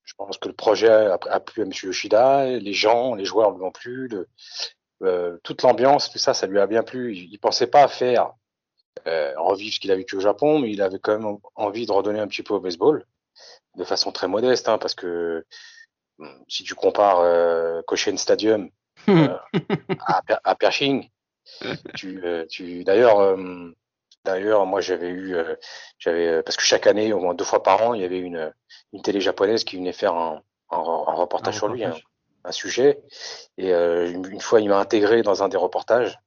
[0.05, 1.73] Je pense que le projet a, a, plu à M.
[1.73, 6.61] Yoshida, les gens, les joueurs lui ont plu, le, toute l'ambiance, tout ça, ça lui
[6.61, 7.17] a bien plu.
[7.17, 8.33] Il, il pensait pas faire
[9.07, 11.93] euh, revivre ce qu'il a vécu au Japon, mais il avait quand même envie de
[11.93, 13.05] redonner un petit peu au baseball,
[13.77, 15.45] de façon très modeste, hein, parce que
[16.19, 18.71] hmm, si tu compares euh, Cochin Stadium
[19.09, 19.37] euh,
[20.07, 21.09] à, à, Pershing,
[21.95, 23.71] tu, euh, tu d'ailleurs, euh,
[24.25, 25.37] d'ailleurs, moi j'avais eu,
[25.99, 28.53] j'avais parce que chaque année, au moins deux fois par an, il y avait une,
[28.93, 31.95] une télé japonaise qui venait faire un, un, un reportage sur lui, hein,
[32.45, 33.03] un sujet,
[33.59, 36.19] et une, une fois il m'a intégré dans un des reportages.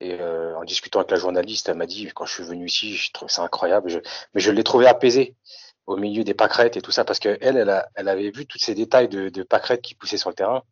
[0.00, 2.94] Et euh, en discutant avec la journaliste, elle m'a dit quand je suis venu ici,
[2.94, 3.90] je trouve ça incroyable.
[3.90, 3.98] Je,
[4.34, 5.34] mais je l'ai trouvé apaisé
[5.86, 8.46] au milieu des pâquerettes et tout ça parce que elle, elle, a, elle avait vu
[8.46, 10.62] tous ces détails de, de pâquerettes qui poussaient sur le terrain.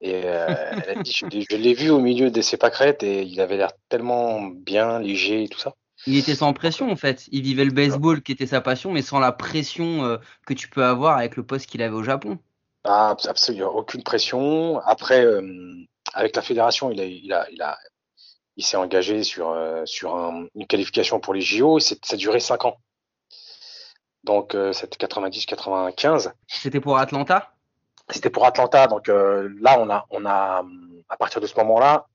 [0.00, 0.46] Et euh,
[0.86, 3.72] elle a dit je, l'ai vu au milieu de ces pâquerettes et il avait l'air
[3.88, 5.74] tellement bien, léger et tout ça.
[6.06, 7.28] Il était sans pression en fait.
[7.30, 10.16] Il vivait le baseball qui était sa passion, mais sans la pression euh,
[10.46, 12.38] que tu peux avoir avec le poste qu'il avait au Japon.
[12.84, 14.80] Ah, absolument, aucune pression.
[14.80, 15.74] Après, euh,
[16.14, 17.78] avec la fédération, il a, il a, il a,
[18.56, 22.16] il s'est engagé sur, euh, sur un, une qualification pour les JO et ça a
[22.16, 22.76] duré 5 ans.
[24.24, 26.32] Donc euh, c'était 90-95.
[26.46, 27.52] C'était pour Atlanta?
[28.10, 28.86] C'était pour Atlanta.
[28.86, 30.64] Donc euh, là, on a, on a,
[31.08, 32.06] à partir de ce moment-là,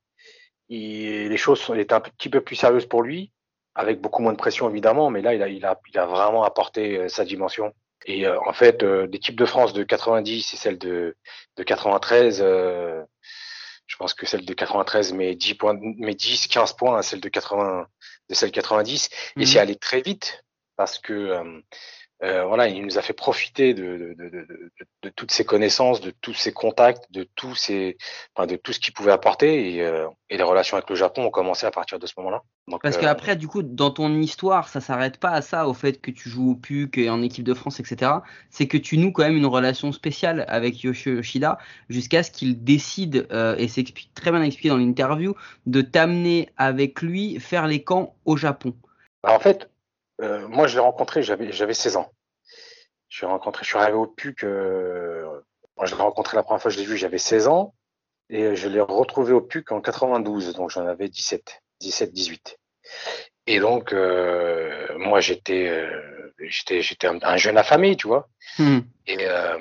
[0.70, 3.32] les choses étaient un petit peu plus sérieuses pour lui,
[3.74, 6.44] avec beaucoup moins de pression évidemment, mais là, il a, il a, il a vraiment
[6.44, 7.72] apporté sa dimension.
[8.04, 11.16] Et en fait, l'équipe de France de 90 et celle de,
[11.56, 12.44] de 93,
[13.88, 17.20] je pense que celle de 93 met 10 points, met 10, 15 points à celle
[17.20, 17.86] de 80,
[18.28, 19.08] de celle de 90.
[19.36, 19.62] Et c'est mhm.
[19.62, 20.44] allé très vite
[20.76, 21.60] parce que euh,
[22.24, 26.10] euh, voilà, il nous a fait profiter de, de, de, de, toutes ses connaissances, de
[26.10, 27.96] tous ses contacts, de tous ses,
[28.34, 29.74] enfin, de tout ce qu'il pouvait apporter.
[29.74, 32.42] Et, euh, et, les relations avec le Japon ont commencé à partir de ce moment-là.
[32.82, 36.00] Parce euh, qu'après, du coup, dans ton histoire, ça s'arrête pas à ça, au fait
[36.00, 38.10] que tu joues au PUC et en équipe de France, etc.
[38.50, 42.64] C'est que tu noues quand même une relation spéciale avec Yoshio Yoshida jusqu'à ce qu'il
[42.64, 45.34] décide, euh, et c'est très bien expliqué dans l'interview,
[45.66, 48.74] de t'amener avec lui faire les camps au Japon.
[49.22, 49.70] Bah, en fait,
[50.20, 52.12] euh, moi, je l'ai rencontré, j'avais, j'avais 16 ans.
[53.08, 55.40] Je suis rencontré, je suis arrivé au PUC, euh,
[55.76, 57.74] moi, je l'ai rencontré la première fois, je l'ai vu, j'avais 16 ans.
[58.30, 62.58] Et je l'ai retrouvé au PUC en 92, donc j'en avais 17, 17, 18.
[63.46, 68.28] Et donc, euh, moi, j'étais, euh, j'étais, j'étais un, jeune affamé, tu vois.
[68.58, 68.80] Hmm.
[69.06, 69.58] Et, euh,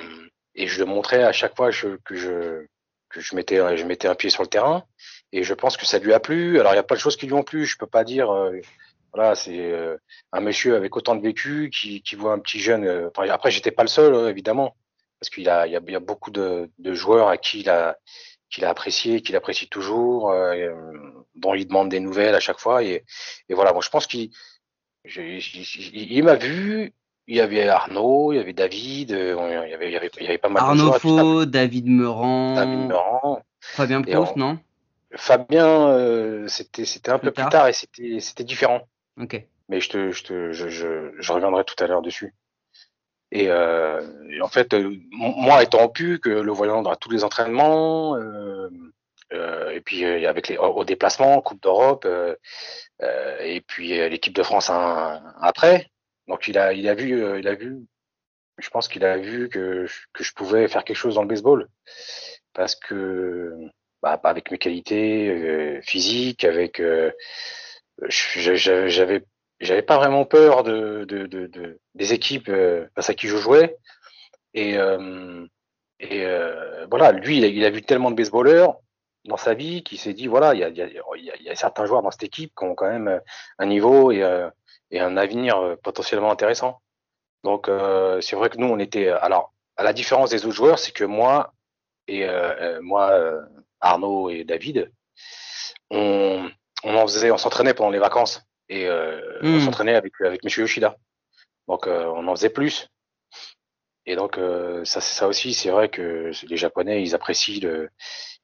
[0.56, 2.66] et je le montrais à chaque fois que je,
[3.10, 4.84] que je mettais, je mettais un pied sur le terrain.
[5.32, 6.60] Et je pense que ça lui a plu.
[6.60, 7.66] Alors, il y a pas de choses qui lui ont plu.
[7.66, 8.60] Je peux pas dire, euh,
[9.18, 9.98] voilà, c'est euh,
[10.32, 12.86] un monsieur avec autant de vécu qui, qui voit un petit jeune.
[12.86, 14.76] Euh, après, j'étais pas le seul, euh, évidemment,
[15.20, 17.62] parce qu'il a, il y a, il y a beaucoup de, de, joueurs à qui
[17.62, 17.98] il a,
[18.52, 20.32] qu'il a apprécié, qu'il apprécie toujours,
[21.34, 22.84] dont il demande des nouvelles à chaque fois.
[22.84, 23.04] Et,
[23.50, 24.30] et voilà, moi, je pense qu'il,
[25.04, 26.94] il, m'a vu.
[27.26, 30.24] Il y avait Arnaud, il y avait David, il y avait, il y avait, il
[30.24, 31.18] y avait pas mal Arnaud de joueurs.
[31.18, 32.54] Arnaud Faux, David Meurant.
[32.54, 33.42] David Meurant.
[33.60, 34.60] Fabien Proust, non?
[35.16, 38.88] Fabien, euh, c'était un peu plus tard et c'était différent.
[39.20, 39.44] Ok.
[39.70, 42.34] Mais je te, je, te, je, je, je reviendrai tout à l'heure dessus.
[43.32, 44.02] Et, euh,
[44.42, 48.70] en fait, euh, moi étant pu que le voyant dans tous les entraînements, euh,
[49.34, 52.08] Euh, et puis euh, avec les au déplacement, Coupe d'Europe,
[53.42, 54.70] et puis l'équipe de France
[55.42, 55.92] après.
[56.30, 57.86] Donc il a il a vu il a vu
[58.58, 61.68] je pense qu'il a vu que, que je pouvais faire quelque chose dans le baseball
[62.54, 63.54] parce que
[64.02, 66.82] bah, avec mes qualités physiques, avec
[68.08, 69.24] j'avais
[69.60, 72.52] j'avais pas vraiment peur de, de, de, des équipes
[72.96, 73.76] face à qui je jouais
[74.54, 74.78] et
[76.00, 76.26] et
[76.90, 78.80] voilà lui il a, il vu tellement de baseballeurs
[79.28, 80.88] dans sa vie qui s'est dit voilà, il y a, y, a,
[81.42, 83.20] y a, certains joueurs dans cette équipe qui ont quand même euh,
[83.60, 84.50] un niveau et, euh,
[84.90, 86.82] et un avenir euh, potentiellement intéressant.
[87.44, 87.70] Donc
[88.22, 91.06] c'est vrai que nous on était alors à la différence des autres joueurs, c'est que
[91.06, 91.54] moi
[92.08, 92.28] et
[92.82, 93.14] moi
[93.80, 94.92] Arnaud et David,
[95.92, 96.50] on,
[96.84, 99.60] on en faisait, on s'entraînait pendant les vacances et on hmm.
[99.62, 100.96] s'entraînait avec avec Monsieur Yoshida.
[101.68, 102.88] Donc on en faisait plus.
[104.06, 104.40] Et donc
[104.84, 107.90] ça, ça aussi, c'est vrai que les Japonais, ils apprécient le,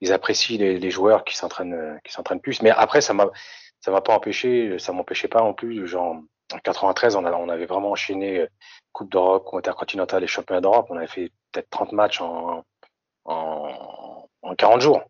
[0.03, 2.61] ils apprécient les, les joueurs qui s'entraînent euh, qui s'entraînent plus.
[2.61, 3.29] Mais après, ça m'a
[3.79, 5.87] ça m'a pas empêché, ça m'empêchait pas non plus.
[5.87, 6.17] Genre
[6.53, 8.47] en 93, on, a, on avait vraiment enchaîné euh,
[8.91, 10.87] Coupe d'Europe, Intercontinental et Championnat d'Europe.
[10.89, 12.63] On avait fait peut-être 30 matchs en,
[13.23, 15.01] en, en 40 jours.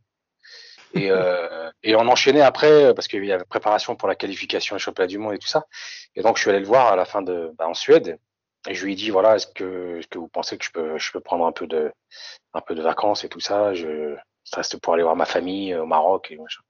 [0.93, 4.79] Et, euh, et on enchaînait après parce qu'il y avait préparation pour la qualification au
[4.79, 5.65] championnat du monde et tout ça.
[6.15, 8.19] Et donc je suis allé le voir à la fin de bah, en Suède
[8.69, 10.97] et je lui ai dit voilà est-ce que est-ce que vous pensez que je peux
[10.99, 11.91] je peux prendre un peu de
[12.53, 13.73] un peu de vacances et tout ça?
[13.73, 16.61] Je ça c'était pour aller voir ma famille euh, au Maroc et machin.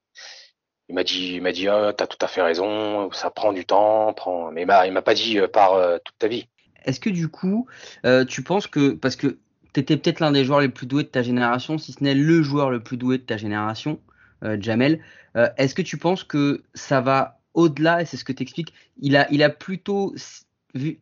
[0.90, 3.66] Il m'a dit, il m'a dit, oh, t'as tout à fait raison, ça prend du
[3.66, 4.52] temps, prend...
[4.52, 6.50] mais il m'a pas dit euh, par euh, toute ta vie.
[6.84, 7.68] Est-ce que du coup,
[8.28, 9.38] tu penses que, parce que
[9.74, 12.14] tu étais peut-être l'un des joueurs les plus doués de ta génération, si ce n'est
[12.14, 14.02] le joueur le plus doué de ta génération,
[14.60, 15.00] Jamel,
[15.58, 19.16] est-ce que tu penses que ça va au-delà, et c'est ce que tu expliques, il
[19.16, 20.14] a, il a plutôt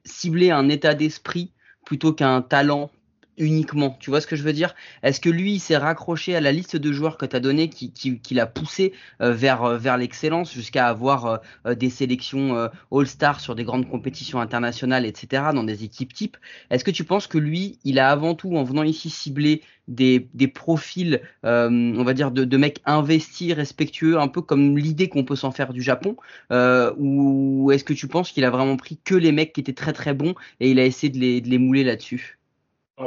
[0.04, 1.52] ciblé un état d'esprit
[1.86, 2.92] plutôt qu'un talent
[3.38, 3.98] uniquement.
[4.00, 4.76] Tu vois ce que je veux dire?
[5.04, 7.70] Est-ce que lui, il s'est raccroché à la liste de joueurs que tu as donné
[7.70, 13.40] qui, qui, l'a poussé euh, vers, euh, vers l'excellence jusqu'à avoir euh, des sélections All-Star
[13.40, 16.38] sur des grandes compétitions internationales, etc., dans des équipes type
[16.70, 20.30] Est-ce que tu penses que lui, il a avant tout, en venant ici cibler des,
[20.34, 25.24] des profils, on va dire, de, de, mecs investis, respectueux, un peu comme l'idée qu'on
[25.24, 26.16] peut s'en faire du Japon
[26.52, 29.94] Ou est-ce que tu penses qu'il a vraiment pris que les mecs qui étaient très
[29.94, 32.41] très bons et il a essayé de les, de les mouler là-dessus?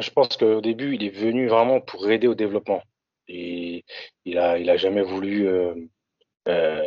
[0.01, 2.83] Je pense qu'au début, il est venu vraiment pour aider au développement.
[3.29, 3.85] Et
[4.25, 5.75] il a, il a jamais voulu euh,
[6.49, 6.87] euh,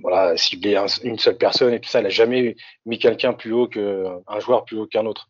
[0.00, 2.00] voilà, cibler une seule personne et tout ça.
[2.00, 5.28] Il a jamais mis quelqu'un plus haut qu'un joueur plus haut qu'un autre.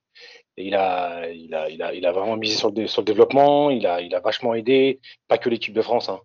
[0.57, 3.07] Et il a, il a, il a, il a vraiment misé sur le, sur le
[3.07, 3.71] développement.
[3.71, 6.21] Il a, il a vachement aidé, pas que l'équipe de France, hein,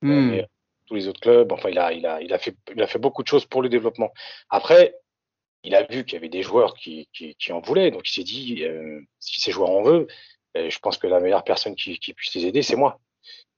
[0.00, 0.30] hmm.
[0.30, 0.46] mais
[0.86, 1.52] tous les autres clubs.
[1.52, 3.60] Enfin, il a, il a, il a fait, il a fait beaucoup de choses pour
[3.60, 4.10] le développement.
[4.48, 4.94] Après,
[5.68, 8.24] il a vu qu'il y avait des joueurs qui, qui, en voulaient, donc il s'est
[8.24, 10.06] dit, euh, si ces joueurs en veulent,
[10.56, 12.98] euh, je pense que la meilleure personne qui, puisse les aider, c'est moi.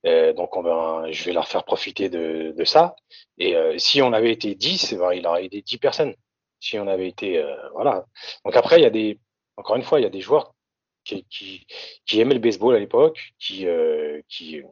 [0.07, 0.51] Euh, donc
[1.12, 2.96] je vais leur faire profiter de, de ça.
[3.38, 6.14] Et si on avait été 10, ben, il aurait aidé 10 personnes.
[6.59, 7.42] Si on avait été,
[7.75, 8.05] voilà.
[8.44, 9.20] Donc après, il y a des,
[9.57, 10.53] encore une fois, il y a des joueurs
[11.05, 11.64] qui, qui,
[12.07, 13.66] qui aimaient le baseball à l'époque, qui,
[14.29, 14.62] qui,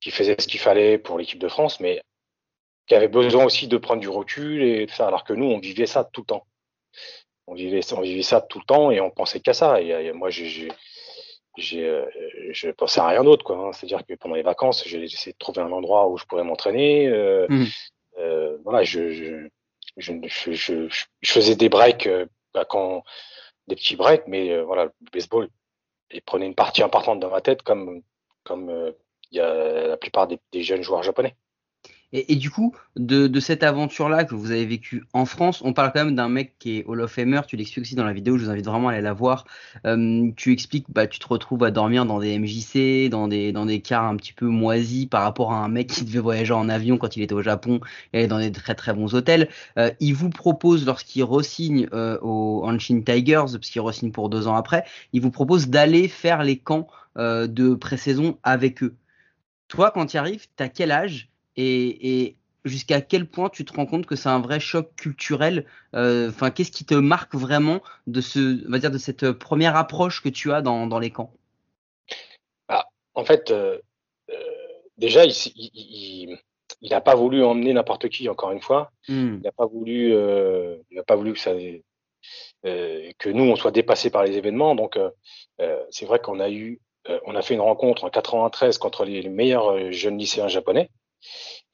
[0.00, 2.02] qui faisaient ce qu'il fallait pour l'équipe de France, mais
[2.86, 5.86] qui avaient besoin aussi de prendre du recul et ça, alors que nous, on vivait
[5.86, 6.46] ça tout le temps
[7.46, 9.80] on vivait, on vivait ça tout le temps et on pensait qu'à ça.
[9.80, 10.68] Et, moi, j'ai,
[11.74, 12.04] euh,
[12.50, 13.56] je pensais à rien d'autre, quoi.
[13.56, 13.72] Hein.
[13.72, 17.08] C'est-à-dire que pendant les vacances, j'ai essayé de trouver un endroit où je pourrais m'entraîner.
[17.08, 17.64] Euh, mmh.
[18.18, 19.48] euh, voilà, je, je,
[19.96, 20.12] je,
[20.52, 20.88] je,
[21.20, 22.08] je faisais des breaks
[22.52, 23.02] bah, quand
[23.68, 25.48] des petits breaks, mais voilà, le baseball
[26.12, 28.02] il prenait une partie importante dans ma tête, comme
[28.44, 28.94] comme
[29.32, 31.34] il y a la plupart des, des jeunes joueurs japonais.
[32.12, 36.04] Et, du coup, de, cette aventure-là que vous avez vécue en France, on parle quand
[36.04, 37.40] même d'un mec qui est Hall of Famer.
[37.48, 39.44] Tu l'expliques aussi dans la vidéo, je vous invite vraiment à aller la voir.
[39.86, 43.66] Euh, tu expliques, bah, tu te retrouves à dormir dans des MJC, dans des, dans
[43.66, 46.68] des cars un petit peu moisis par rapport à un mec qui devait voyager en
[46.68, 47.80] avion quand il était au Japon
[48.12, 49.48] et dans des très très bons hôtels.
[49.76, 54.46] Euh, il vous propose, lorsqu'il re-signe euh, au Hanshin Tigers, parce qu'il re-signe pour deux
[54.46, 56.86] ans après, il vous propose d'aller faire les camps
[57.18, 58.94] de pré-saison avec eux.
[59.68, 63.86] Toi, quand tu arrives, tu as quel âge et, jusqu'à quel point tu te rends
[63.86, 68.68] compte que c'est un vrai choc culturel euh, qu'est-ce qui te marque vraiment de ce,
[68.68, 71.32] va dire, de cette première approche que tu as dans, dans les camps?
[72.68, 73.78] Bah, En fait, euh,
[74.30, 74.34] euh,
[74.98, 76.38] déjà, il
[76.82, 78.28] n'a pas voulu emmener n'importe qui.
[78.28, 79.36] Encore une fois, hmm.
[79.36, 81.52] il n'a pas voulu, il pas voulu que ça,
[82.64, 84.74] que nous on soit dépassés par les événements.
[84.74, 84.98] Donc,
[85.90, 86.80] c'est vrai qu'on a eu,
[87.26, 90.90] on a fait une rencontre en 93 contre les meilleurs jeunes lycéens japonais.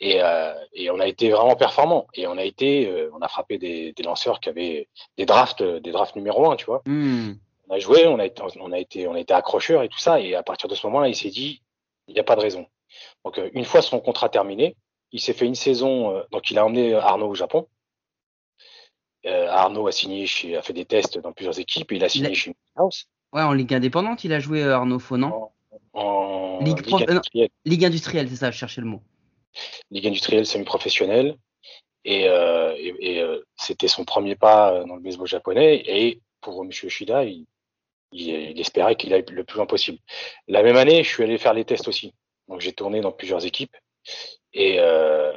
[0.00, 2.06] Et, euh, et, on a été vraiment performant.
[2.14, 5.62] Et on a été, euh, on a frappé des, des, lanceurs qui avaient des drafts,
[5.62, 6.82] des drafts numéro un, tu vois.
[6.86, 7.34] Hmm.
[7.68, 9.98] On a joué, on a été, on a été, on a été accrocheurs et tout
[9.98, 10.20] ça.
[10.20, 11.62] Et à partir de ce moment-là, il s'est dit,
[12.08, 12.66] il n'y a pas de raison.
[13.24, 14.76] Donc, euh, une fois son contrat terminé,
[15.12, 17.68] il s'est fait une saison, donc il a emmené Arnaud au Japon.
[19.26, 22.28] Arnaud a signé chez, a fait des tests dans plusieurs équipes et il a signé
[22.28, 25.52] Il a- chez House Ouais, en Ligue indépendante, il a joué Arnaud Fonan.
[25.92, 29.02] en Ligue industrielle, Ligue industrielle, c'est ça, je cherchais le mot.
[29.92, 31.36] Ligue industrielle semi-professionnelle.
[32.04, 35.82] Et, euh, et, et, euh, c'était son premier pas euh, dans le baseball japonais.
[35.86, 36.70] Et pour M.
[36.72, 37.46] Yoshida, il,
[38.12, 39.98] il, espérait qu'il aille le plus loin possible.
[40.48, 42.14] La même année, je suis allé faire les tests aussi.
[42.48, 43.76] Donc j'ai tourné dans plusieurs équipes.
[44.52, 45.32] Et, euh,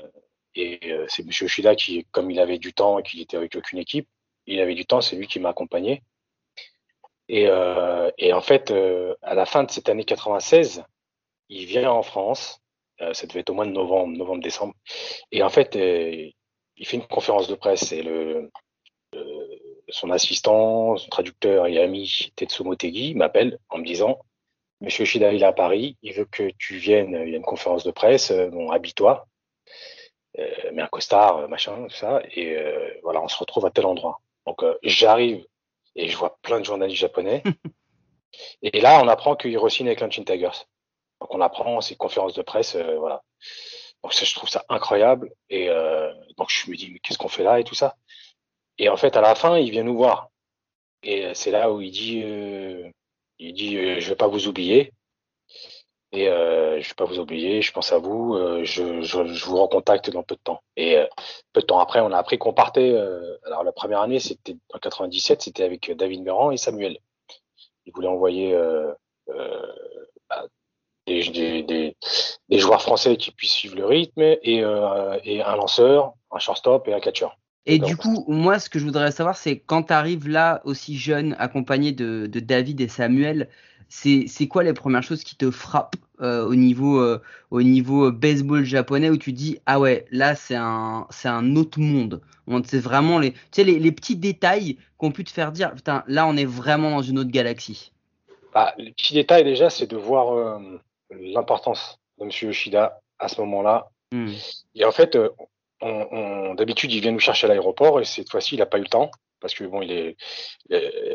[0.55, 1.29] et euh, c'est M.
[1.29, 4.07] Yoshida qui, comme il avait du temps et qu'il était avec aucune équipe,
[4.47, 6.03] il avait du temps, c'est lui qui m'a accompagné.
[7.27, 10.83] Et, euh, et en fait, euh, à la fin de cette année 96,
[11.49, 12.61] il vient en France.
[13.01, 14.73] Euh, ça devait être au mois de novembre, novembre-décembre.
[15.31, 16.29] Et en fait, euh,
[16.77, 18.51] il fait une conférence de presse et le,
[19.89, 24.19] son assistant, son traducteur et ami Tetsuo Motegi m'appelle en me disant
[24.81, 27.43] Monsieur Shida, il est à Paris, il veut que tu viennes, il y a une
[27.43, 29.25] conférence de presse, euh, bon, habille-toi,
[30.37, 33.85] euh, mets un costard, machin, tout ça, et euh, voilà, on se retrouve à tel
[33.85, 34.19] endroit.
[34.45, 35.45] Donc euh, j'arrive
[35.95, 37.41] et je vois plein de journalistes japonais.
[38.61, 40.65] et là, on apprend qu'il re-signe avec l'Anchin Tigers.
[41.25, 43.23] Donc on apprend ces conférences de presse, euh, voilà.
[44.03, 45.33] Donc ça, je trouve ça incroyable.
[45.49, 47.95] Et euh, donc je me dis, mais qu'est-ce qu'on fait là et tout ça?
[48.77, 50.29] Et en fait, à la fin, il vient nous voir.
[51.01, 52.19] Et euh, c'est là où il dit,
[53.39, 54.93] il je vais pas vous oublier.
[56.11, 59.59] Et euh, je vais pas vous oublier, je pense à vous, je, je, je vous
[59.59, 60.61] recontacte dans peu de temps.
[60.77, 60.97] Et
[61.53, 62.95] peu de temps après, on a appris qu'on partait.
[63.45, 66.99] alors la première année, c'était en 97, c'était avec David Meran et Samuel.
[67.87, 68.55] Ils voulaient envoyer
[70.29, 70.47] bah,
[71.07, 71.95] des, des, des,
[72.49, 76.87] des joueurs français qui puissent suivre le rythme et, euh, et un lanceur, un shortstop
[76.87, 77.27] et un catcher.
[77.65, 80.97] Et du coup, moi, ce que je voudrais savoir, c'est quand tu arrives là, aussi
[80.97, 83.49] jeune, accompagné de, de David et Samuel,
[83.89, 88.63] c'est quoi les premières choses qui te frappent euh, au niveau euh, au niveau baseball
[88.63, 92.21] japonais où tu dis ah ouais là c'est un c'est un autre monde.
[92.47, 95.73] On- c'est vraiment les tu sais les, les petits détails qu'on pu te faire dire
[95.75, 97.91] putain là on est vraiment dans une autre galaxie.
[98.53, 100.79] Bah, le petit détail déjà, c'est de voir euh,
[101.19, 102.31] l'importance de M.
[102.41, 103.87] Yoshida à ce moment-là.
[104.11, 104.31] Hmm.
[104.75, 105.29] Et en fait, euh,
[105.81, 108.77] on, on- d'habitude, il vient nous chercher à l'aéroport et cette fois-ci, il n'a pas
[108.77, 109.09] eu le temps.
[109.41, 110.15] Parce que bon, il est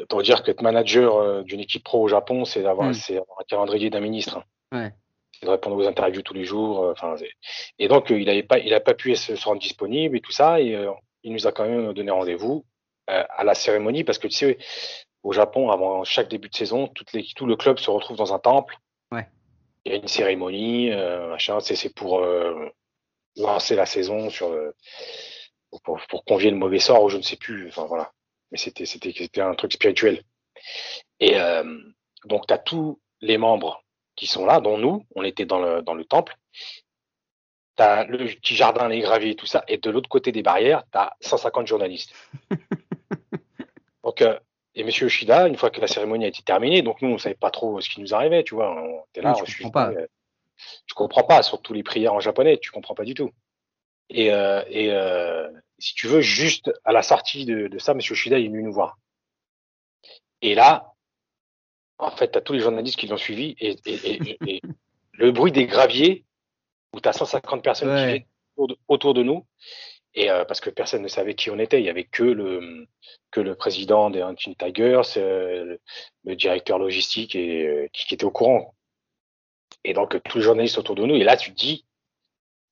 [0.08, 2.94] pour dire qu'être manager euh, d'une équipe pro au Japon, c'est d'avoir Mm.
[3.16, 4.42] avoir un calendrier d'un ministre.
[4.72, 4.92] Ouais.
[5.32, 6.84] C'est de répondre aux interviews tous les jours.
[7.02, 7.16] euh,
[7.78, 10.60] et donc il n'avait pas, il a pas pu se, rendre disponible et tout ça.
[10.60, 10.76] Et
[11.24, 12.64] il nous a quand même donné rendez-vous
[13.06, 14.58] à la cérémonie parce que tu sais,
[15.24, 18.32] au Japon, avant chaque début de saison, toutes les, tout le club se retrouve dans
[18.32, 18.76] un temple.
[19.84, 21.58] Il y a une cérémonie, euh, machin.
[21.60, 22.68] C'est pour euh,
[23.36, 24.54] lancer la saison sur
[25.84, 27.68] pour, pour convier le mauvais sort ou je ne sais plus.
[27.68, 28.12] Enfin voilà.
[28.50, 30.22] Mais c'était c'était c'était un truc spirituel.
[31.20, 31.78] Et euh,
[32.24, 33.82] donc tu as tous les membres
[34.16, 36.36] qui sont là, dont nous, on était dans le dans le temple.
[37.76, 40.84] Tu as le petit jardin, les graviers, tout ça, et de l'autre côté des barrières,
[40.92, 42.14] tu as 150 journalistes.
[44.04, 44.38] donc, euh,
[44.74, 47.34] et Monsieur Yoshida, une fois que la cérémonie a été terminée, donc nous, on savait
[47.34, 48.70] pas trop ce qui nous arrivait, tu vois.
[48.72, 49.90] On était là, Oui, tu comprends pas.
[49.92, 50.06] euh,
[50.86, 53.30] tu comprends pas, surtout les prières en japonais, tu comprends pas du tout.
[54.10, 58.12] Et, euh, et euh, si tu veux, juste à la sortie de, de ça, Monsieur
[58.14, 58.96] Yoshida il est venu nous voir.
[60.42, 60.92] Et là,
[61.98, 64.62] en fait, tu as tous les journalistes qui l'ont suivi et, et, et, et
[65.12, 66.24] le bruit des graviers
[66.92, 68.24] où tu as 150 personnes qui viennent
[68.56, 69.46] autour de, autour de nous.
[70.14, 72.86] Et euh, parce que personne ne savait qui on était, il y avait que le
[73.30, 75.76] que le président des Hunting Tigers, euh,
[76.24, 78.74] le, directeur logistique et euh, qui, qui était au courant.
[79.84, 81.14] Et donc tous les journalistes autour de nous.
[81.14, 81.86] Et là, tu te dis,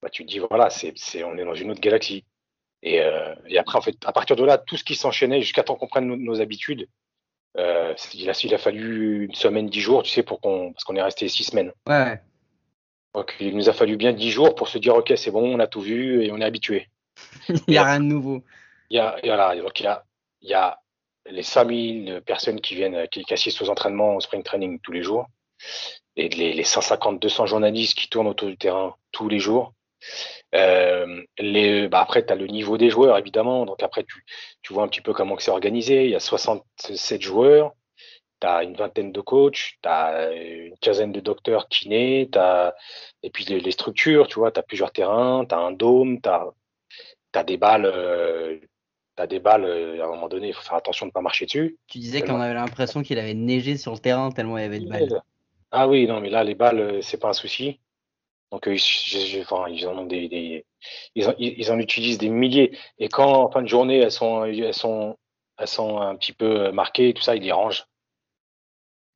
[0.01, 2.25] bah, tu te dis voilà, c'est c'est on est dans une autre galaxie.
[2.81, 3.01] Et,
[3.47, 5.87] et après, en fait, à partir de là, tout ce qui s'enchaînait jusqu'à temps qu'on
[5.87, 6.87] prenne nos, nos habitudes,
[7.57, 10.95] il, a, il a fallu une semaine, dix jours, tu sais, pour qu'on parce qu'on
[10.95, 11.73] est resté six semaines.
[11.87, 12.21] ouais, ouais.
[13.13, 15.59] Donc il nous a fallu bien dix jours pour se dire ok, c'est bon, on
[15.59, 16.89] a tout vu et on est habitué.
[17.67, 18.43] Il y a rien de nouveau.
[18.89, 20.03] Il y a, voilà, donc il y a,
[20.41, 20.79] il y a
[21.29, 25.03] les 5000 personnes qui viennent, qui, qui assistent aux entraînements au spring training tous les
[25.03, 25.27] jours,
[26.15, 29.73] et les, les 150, 200 journalistes qui tournent autour du terrain tous les jours.
[30.55, 33.65] Euh, les, bah après, tu as le niveau des joueurs, évidemment.
[33.65, 34.25] Donc après, tu,
[34.61, 36.05] tu vois un petit peu comment c'est organisé.
[36.05, 37.73] Il y a 67 joueurs,
[38.41, 42.73] tu as une vingtaine de coachs, tu as une quinzaine de docteurs kinés, t'as
[43.23, 46.21] et puis les, les structures, tu vois, tu as plusieurs terrains, tu as un dôme,
[46.21, 46.47] tu as,
[47.43, 47.85] des balles.
[47.85, 48.59] Euh,
[49.19, 51.19] T'as des balles, euh, à un moment donné, il faut faire attention de ne pas
[51.19, 51.77] marcher dessus.
[51.87, 54.79] tu disais qu'on avait l'impression qu'il avait neigé sur le terrain tellement il y avait
[54.79, 55.21] de balles
[55.71, 57.81] Ah oui, non, mais là, les balles, euh, c'est pas un souci.
[58.49, 60.65] Donc, euh, je- je- enfin, ils en ont des, des-
[61.15, 62.77] ils, en, ils ils en utilisent des milliers.
[62.97, 65.17] Et quand, en fin de journée, elles sont, elles sont,
[65.57, 67.85] elles sont un petit peu marquées, tout ça, ils les rangent.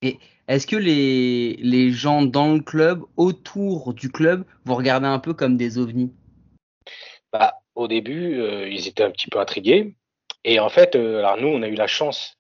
[0.02, 5.20] Et est-ce que les, les gens dans le club, autour du club, vous regardez un
[5.20, 6.12] peu comme des ovnis?
[7.32, 9.96] Bah, Au début, euh, ils étaient un petit peu intrigués.
[10.44, 12.38] Et en fait, euh, alors nous, on a eu la chance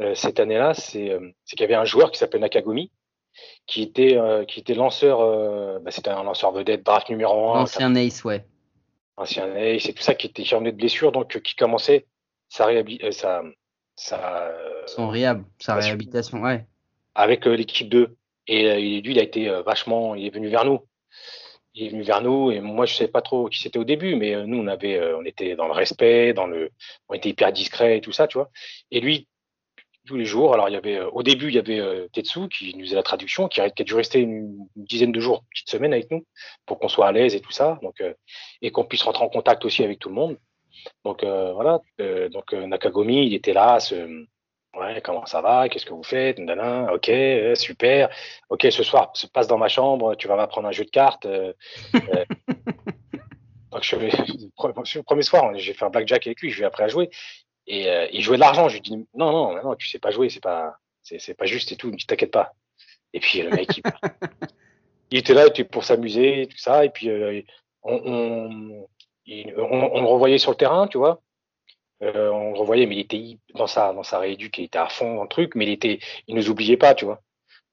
[0.00, 2.90] euh, cette année-là, c'est qu'il y avait un joueur qui s'appelait Nakagomi,
[3.66, 7.60] qui était, qui était lanceur, bah, c'était un lanceur vedette, draft numéro 1.
[7.62, 8.44] Ancien Ace, ouais.
[9.16, 12.06] Ancien Ace, c'est tout ça qui était revenait de blessure, donc qui commençait
[12.48, 12.68] sa,
[13.10, 13.42] sa,
[13.96, 14.52] sa,
[14.86, 16.64] Son réhab, sa réhabilitation, ouais
[17.14, 18.16] avec l'équipe 2.
[18.46, 20.80] Et lui, il a été vachement, il est venu vers nous.
[21.80, 24.44] Est venu vers nous et moi je sais pas trop qui c'était au début, mais
[24.46, 26.70] nous on avait, on était dans le respect, dans le,
[27.08, 28.50] on était hyper discret et tout ça, tu vois.
[28.90, 29.28] Et lui,
[30.08, 30.54] tous les jours.
[30.54, 33.46] Alors, il y avait, au début, il y avait Tetsu qui nous faisait la traduction,
[33.46, 36.24] qui a, dû rester une, dizaine de jours, petite semaine avec nous,
[36.66, 37.78] pour qu'on soit à l'aise et tout ça.
[37.82, 38.02] Donc,
[38.62, 40.38] et qu'on puisse rentrer en contact aussi avec tout le monde.
[41.04, 41.80] Donc, voilà.
[42.30, 43.78] donc, Nakagomi, il était là,
[44.76, 45.68] Ouais, comment ça va?
[45.68, 46.38] Qu'est-ce que vous faites?
[46.92, 47.10] Ok,
[47.56, 48.10] super.
[48.50, 51.26] Ok, ce soir, se passe dans ma chambre, tu vas m'apprendre un jeu de cartes.
[51.26, 51.52] Euh,
[51.94, 52.24] euh.
[53.70, 53.96] donc je
[54.98, 57.10] le premier soir, j'ai fait un blackjack avec lui, je vais après à jouer.
[57.66, 58.68] Et euh, il jouait de l'argent.
[58.68, 61.72] Je lui dis non, non, non, tu sais pas jouer, c'est pas, c'est pas juste
[61.72, 62.52] et tout, ne t'inquiète pas.
[63.14, 63.80] Et puis le mec,
[65.10, 66.84] il, était là, il était pour s'amuser, tout ça.
[66.84, 67.10] Et puis
[67.82, 68.86] on, on,
[69.26, 71.22] on, le revoyait sur le terrain, tu vois.
[72.02, 74.88] Euh, on le revoyait, mais il était dans sa dans sa rééduque, il était à
[74.88, 77.20] fond dans le truc, mais il était, il nous oubliait pas, tu vois.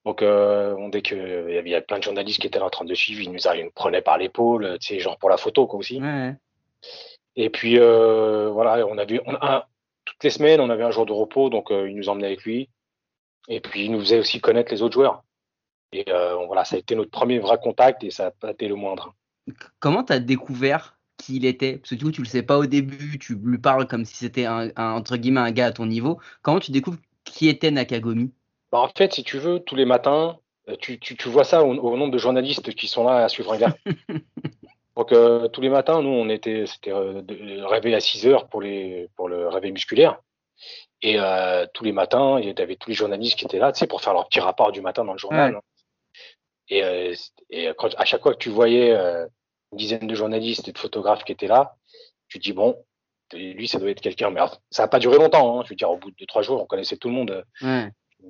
[0.04, 2.70] Donc euh, on dès que il y avait plein de journalistes qui étaient là en
[2.70, 5.68] train de suivre, il nous, nous prenait par l'épaule, tu sais, genre pour la photo
[5.68, 6.02] quoi aussi.
[7.36, 9.64] Et puis euh, voilà, on avait on, un,
[10.06, 12.70] toutes les semaines, on avait un jour de repos, donc il nous emmenait avec lui.
[13.48, 15.24] Et puis il nous faisait aussi connaître les autres joueurs.
[15.92, 16.06] Et
[16.48, 19.14] voilà, ça a été notre premier vrai contact et ça n'a pas été le moindre.
[19.80, 22.58] Comment tu as découvert qui il était Parce que du coup, tu le sais pas
[22.58, 25.86] au début, tu lui parles comme si c'était un, entre guillemets un gars à ton
[25.86, 26.20] niveau.
[26.42, 28.32] Comment tu découvres qui était Nakagomi
[28.72, 30.38] bah, En fait, si tu veux, tous les matins,
[30.70, 33.54] euh, tu, tu, tu vois ça au, nombre de journalistes qui sont là à suivre
[33.54, 33.76] un gars.
[34.96, 37.22] Donc euh, tous les matins, nous, on était, c'était euh,
[37.68, 40.22] réveil à 6 heures pour les pour le réveil musculaire.
[41.02, 43.80] Et euh, tous les matins, il y avait tous les journalistes qui étaient là, tu
[43.80, 45.56] sais, pour faire leur petit rapport du matin dans le journal.
[45.56, 45.62] Hein.
[46.70, 47.14] Et,
[47.50, 48.96] et quand, à chaque fois que tu voyais
[49.76, 51.76] une dizaine de journalistes et de photographes qui étaient là.
[52.30, 52.78] Tu dis, bon,
[53.34, 54.30] lui, ça doit être quelqu'un.
[54.30, 54.40] Mais
[54.72, 55.60] ça n'a pas duré longtemps.
[55.60, 55.64] Hein.
[55.66, 57.46] Je veux dire, au bout de trois jours, on connaissait tout le monde.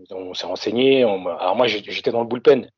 [0.10, 1.04] On s'est renseigné.
[1.04, 2.70] Alors moi, j'étais dans le bullpen.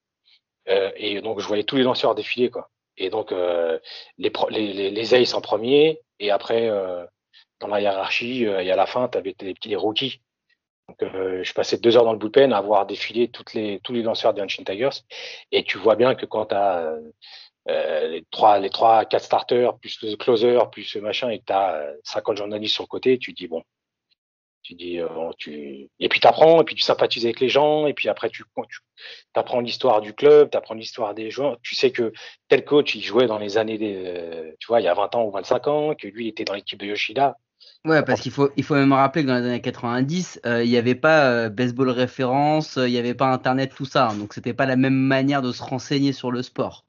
[0.69, 2.49] Euh, et donc, je voyais tous les lanceurs défiler.
[2.49, 2.69] Quoi.
[2.97, 3.79] Et donc, euh,
[4.17, 6.01] les, les, les, aces en premier.
[6.19, 7.05] Et après, euh,
[7.61, 10.21] dans la hiérarchie, et à la fin, tu avais les petits rookies.
[10.89, 11.11] Donc,
[11.43, 14.33] je passais deux heures dans le bullpen à voir défiler toutes les, tous les lanceurs
[14.33, 15.01] des Hanshin Tigers.
[15.51, 16.93] Et tu vois bien que quand tu as
[17.69, 21.45] euh, les trois, les trois, quatre starters, plus le closer, plus le machin, et que
[21.45, 23.61] tu as 50 journalistes sur le côté, tu dis bon,
[24.61, 25.07] tu dis euh,
[25.37, 28.29] tu et puis tu apprends, et puis tu sympathises avec les gens, et puis après
[28.29, 28.81] tu, tu
[29.35, 31.57] apprends l'histoire du club, tu apprends l'histoire des joueurs.
[31.61, 32.13] Tu sais que
[32.47, 35.15] tel coach, il jouait dans les années des, euh, tu vois, il y a 20
[35.15, 37.35] ans ou 25 ans, que lui, il était dans l'équipe de Yoshida.
[37.83, 40.77] Ouais, parce qu'il faut, il faut même rappeler que dans les années 90, il n'y
[40.77, 44.13] avait pas baseball référence, il n'y avait pas Internet, tout ça.
[44.17, 46.86] Donc, c'était pas la même manière de se renseigner sur le sport.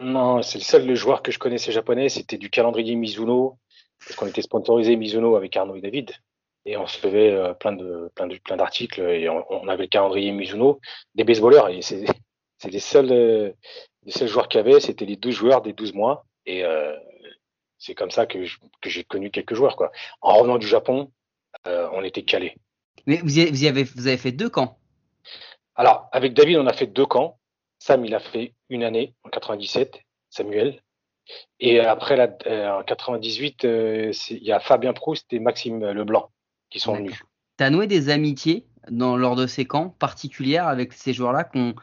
[0.00, 3.58] Non, c'est le seul joueur que je connaissais japonais, c'était du calendrier Mizuno,
[3.98, 6.12] parce qu'on était sponsorisé Mizuno avec Arnaud et David,
[6.66, 9.88] et on se faisait euh, plein de plein de plein d'articles et on, avait le
[9.88, 10.80] calendrier Mizuno
[11.14, 12.04] des baseballeurs et c'est
[12.58, 13.52] c'est les seuls euh,
[14.04, 16.94] les seuls joueurs qu'il y avait, c'était les 12 joueurs des 12 mois et euh,
[17.78, 18.38] c'est comme ça que
[18.82, 19.90] que j'ai connu quelques joueurs quoi.
[20.20, 21.10] En revenant du Japon,
[21.64, 22.56] on était calés.
[23.06, 24.78] Mais vous, vous avez vous avez fait deux camps?
[25.74, 27.38] Alors avec David, on a fait deux camps.
[27.78, 30.00] Sam, il a fait une année en 97,
[30.30, 30.82] Samuel.
[31.60, 36.30] Et après, la, euh, en 98, euh, il y a Fabien Proust et Maxime Leblanc
[36.70, 37.22] qui sont venus.
[37.58, 41.58] Tu as noué des amitiés dans, lors de ces camps particulières avec ces joueurs-là qui
[41.58, 41.74] ont,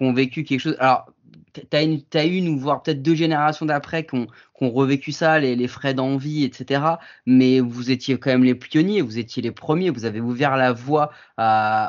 [0.00, 0.76] ont vécu quelque chose?
[0.78, 1.06] Alors,
[1.52, 4.26] tu as as une ou voire peut-être deux générations d'après qui ont,
[4.60, 6.82] revécu ça, les, les frais d'envie, etc.
[7.26, 10.72] Mais vous étiez quand même les pionniers, vous étiez les premiers, vous avez ouvert la
[10.72, 11.10] voie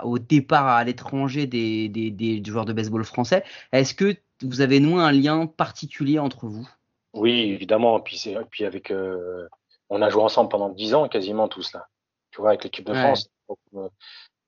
[0.04, 3.44] au départ à l'étranger des, des, des, joueurs de baseball français.
[3.74, 6.68] Est-ce que vous avez noué un lien particulier entre vous?
[7.14, 8.00] Oui, évidemment.
[8.00, 9.48] Puis, puis avec, euh,
[9.90, 11.88] on a joué ensemble pendant dix ans quasiment tous là.
[12.32, 13.30] Tu vois, avec l'équipe de France.
[13.76, 13.90] Euh,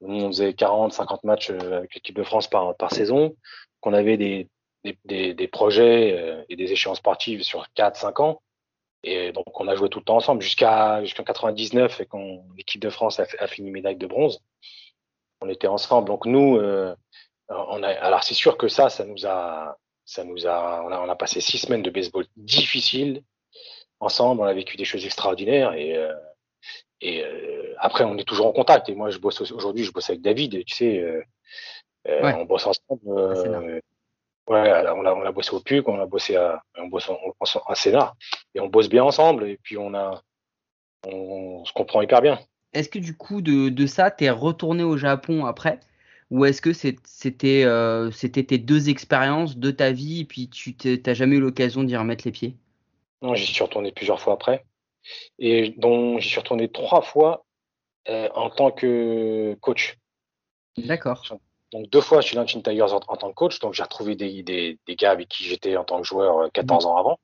[0.01, 3.35] on faisait 40, 50 matchs euh, avec l'équipe de France par, par saison.
[3.81, 4.49] Qu'on avait des,
[5.05, 8.41] des, des, projets et des échéances sportives sur 4-5 ans.
[9.03, 12.81] Et donc, on a joué tout le temps ensemble jusqu'à jusqu'en 99 et quand l'équipe
[12.81, 14.41] de France a, a, fini médaille de bronze.
[15.41, 16.07] On était ensemble.
[16.07, 16.95] Donc, nous, euh,
[17.49, 20.99] on a, alors c'est sûr que ça, ça nous a, ça nous a, on a,
[20.99, 23.23] on a passé six semaines de baseball difficiles
[23.99, 24.41] ensemble.
[24.41, 26.13] On a vécu des choses extraordinaires et, euh,
[27.01, 27.23] et
[27.79, 28.87] après, on est toujours en contact.
[28.89, 30.63] Et moi, je bosse aujourd'hui, je bosse avec David.
[30.65, 31.21] tu sais, Euh,
[32.07, 32.33] Ouais.
[32.35, 33.01] On bosse ensemble.
[33.07, 33.79] Euh,
[34.47, 37.17] ouais, on a, on a bossé au PUC, on a bossé à, on bosse en-
[37.67, 38.15] à Sénart.
[38.53, 39.49] Et on bosse bien ensemble.
[39.49, 40.21] Et puis, on a,
[41.07, 42.39] on, on se comprend hyper bien.
[42.73, 45.79] Est-ce que du coup, de, de ça, t'es retourné au Japon après?
[46.35, 51.13] Ou est-ce que c'était euh, tes deux expériences de ta vie et puis tu t'as
[51.13, 52.57] jamais eu l'occasion d'y remettre les pieds?
[53.21, 54.65] Non, j'y suis retourné plusieurs fois après.
[55.39, 57.45] Et dont j'y suis retourné trois fois
[58.09, 59.97] euh, en tant que coach.
[60.77, 61.23] D'accord.
[61.71, 63.59] Donc deux fois chez Lanchin Tigers en, en tant que coach.
[63.59, 66.49] Donc j'ai retrouvé des, des, des gars avec qui j'étais en tant que joueur euh,
[66.51, 67.17] 14 ans avant.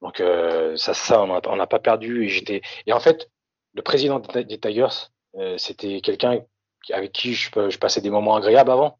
[0.00, 2.26] Donc euh, ça, ça on n'a pas perdu.
[2.26, 2.62] Et.
[2.86, 3.28] Et en fait,
[3.74, 5.10] le président des Tigers,
[5.58, 6.40] c'était quelqu'un
[6.92, 8.98] avec qui je, je passais des moments agréables avant.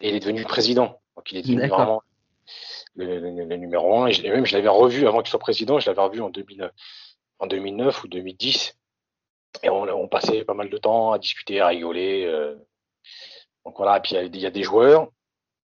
[0.00, 1.00] Et il est devenu président.
[1.16, 2.02] Donc il est devenu vraiment
[2.94, 4.06] le, le- le numéro un.
[4.06, 5.78] Et je- et même je l'avais revu avant qu'il soit président.
[5.80, 6.70] Je l'avais revu en 2009,
[7.40, 8.74] en 2009 ou 2010.
[9.62, 12.24] Et on, on passait pas mal de temps à discuter, à rigoler.
[12.26, 12.54] euh.
[13.64, 15.08] Donc voilà, et puis il y a- il y, a des joueurs,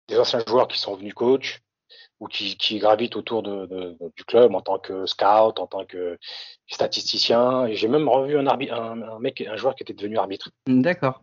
[0.09, 1.61] des anciens joueurs qui sont venus coach
[2.21, 5.67] ou qui, qui gravitent autour de, de- de- du club en tant que scout, en
[5.67, 6.17] tant que
[6.71, 7.67] statisticien.
[7.67, 10.51] Et j'ai même revu un, arbitre, un, un mec, un joueur qui était devenu arbitre.
[10.67, 11.21] D'accord.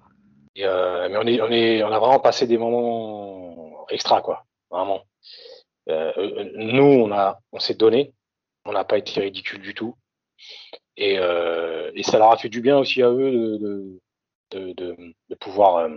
[0.60, 4.46] Euh, mais on, a vraiment passé des moments extra, quoi.
[4.70, 5.04] Vraiment.
[5.90, 7.10] Euh, euh, nous,
[7.52, 8.14] on, s'est donné.
[8.66, 9.96] On n'a pas été ridicule du tout.
[10.98, 11.18] Et,
[12.04, 14.00] ça leur a fait du bien aussi à eux
[14.52, 15.90] de, pouvoir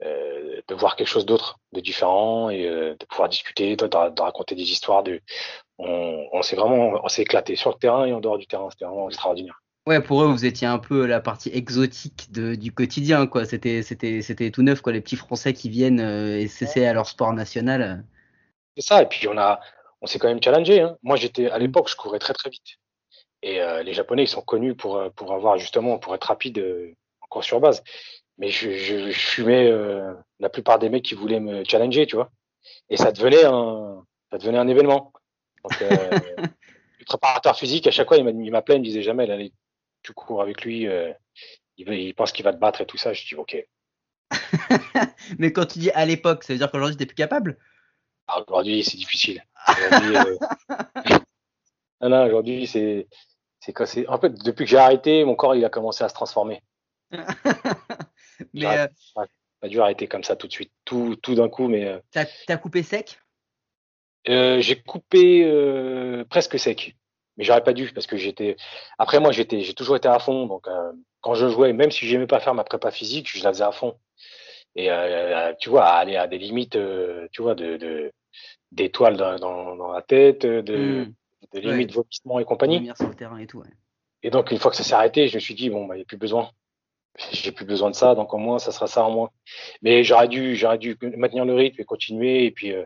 [0.00, 5.04] de voir quelque chose d'autre, de différent et de pouvoir discuter, de, raconter des histoires.
[5.78, 8.70] On, on s'est vraiment, on s'est éclaté sur le terrain et en dehors du terrain.
[8.70, 9.60] C'était vraiment extraordinaire.
[9.86, 13.44] Ouais, pour eux, vous étiez un peu la partie exotique de, du quotidien, quoi.
[13.44, 14.92] C'était, c'était, c'était tout neuf, quoi.
[14.92, 18.04] Les petits Français qui viennent euh, et s'essaient à leur sport national.
[18.76, 19.02] C'est ça.
[19.02, 19.60] Et puis on a,
[20.00, 20.80] on s'est quand même challengé.
[20.80, 20.96] Hein.
[21.02, 22.78] Moi, j'étais à l'époque, je courais très très vite.
[23.42, 26.58] Et euh, les Japonais, ils sont connus pour euh, pour avoir justement pour être rapide
[26.58, 27.82] euh, en course sur base.
[28.38, 29.72] Mais je, je, je fumais
[30.40, 32.30] la plupart des mecs qui voulaient me challenger, tu vois.
[32.90, 35.10] Et ça devenait un, ça devenait un événement.
[35.64, 39.54] Donc, le préparateur physique, à chaque fois, il m'appelait, il me disait jamais, allez,
[40.06, 41.12] tu cours avec lui, euh,
[41.76, 43.12] il, veut- il pense qu'il va te battre et tout ça.
[43.12, 43.56] Je dis, ok.
[45.38, 47.58] Mais quand tu dis à l'époque, ça veut dire qu'aujourd'hui, t'es plus capable?
[48.28, 49.44] Ah, Aujourd'hui, c'est difficile.
[49.78, 50.36] Aujourd'hui, euh,
[52.00, 53.08] non, non, aujourd'hui, c'est,
[53.60, 56.08] c'est quoi, c'est, en fait, depuis que j'ai arrêté, mon corps, il a commencé à
[56.08, 56.62] se transformer.
[58.54, 58.86] Mais euh,
[59.60, 61.98] Pas dû arrêter comme ça tout de suite, tout, tout d'un coup, mais euh,
[62.46, 63.18] t'as, coupé sec?
[64.28, 66.96] euh, j'ai coupé presque sec.
[67.36, 68.56] Mais j'aurais pas dû parce que j'étais.
[68.98, 70.46] Après moi, j'étais, j'ai toujours été à fond.
[70.46, 73.52] Donc euh, quand je jouais, même si j'aimais pas faire ma prépa physique, je la
[73.52, 73.96] faisais à fond.
[74.74, 78.12] Et euh, tu vois, aller à des limites, euh, tu vois, de,
[78.72, 81.12] d'étoiles dans, dans, dans la tête, de, Hmm.
[81.54, 82.90] de limites vomissement et compagnie.
[82.96, 83.68] sur le terrain et tout, ouais.
[84.22, 85.98] Et donc une fois que ça s'est arrêté, je me suis dit bon, bah, il
[85.98, 86.50] n'y a plus besoin.
[87.32, 89.30] J'ai plus besoin de ça, donc au moins ça sera ça en moins.
[89.82, 92.44] Mais j'aurais dû, j'aurais dû maintenir le rythme et continuer.
[92.44, 92.84] Et puis, euh,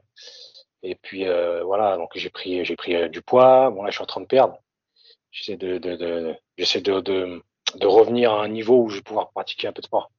[0.83, 1.97] et puis euh, voilà.
[1.97, 3.70] Donc j'ai pris, j'ai pris euh, du poids.
[3.70, 4.59] Bon là, je suis en train de perdre.
[5.31, 7.43] J'essaie de, de, de j'essaie de, de,
[7.76, 10.11] de revenir à un niveau où je vais pouvoir pratiquer un peu de sport.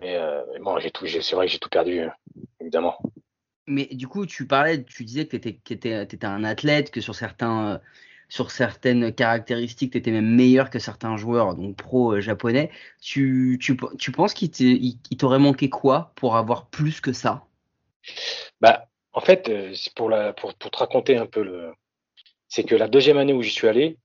[0.00, 2.08] Mais, euh, mais bon, j'ai tout, c'est vrai que j'ai tout perdu, euh,
[2.60, 2.98] évidemment.
[3.66, 7.74] Mais du coup, tu parlais, tu disais que tu étais, un athlète, que sur, certains,
[7.74, 7.78] euh,
[8.28, 12.70] sur certaines caractéristiques, tu étais même meilleur que certains joueurs, donc pro japonais.
[13.00, 14.50] Tu, tu, tu penses qu'il
[15.16, 17.44] t'aurait manqué quoi pour avoir plus que ça?
[18.60, 21.72] Bah, en fait, euh, pour, la, pour, pour te raconter un peu le.
[22.48, 23.98] C'est que la deuxième année où j'y suis allé,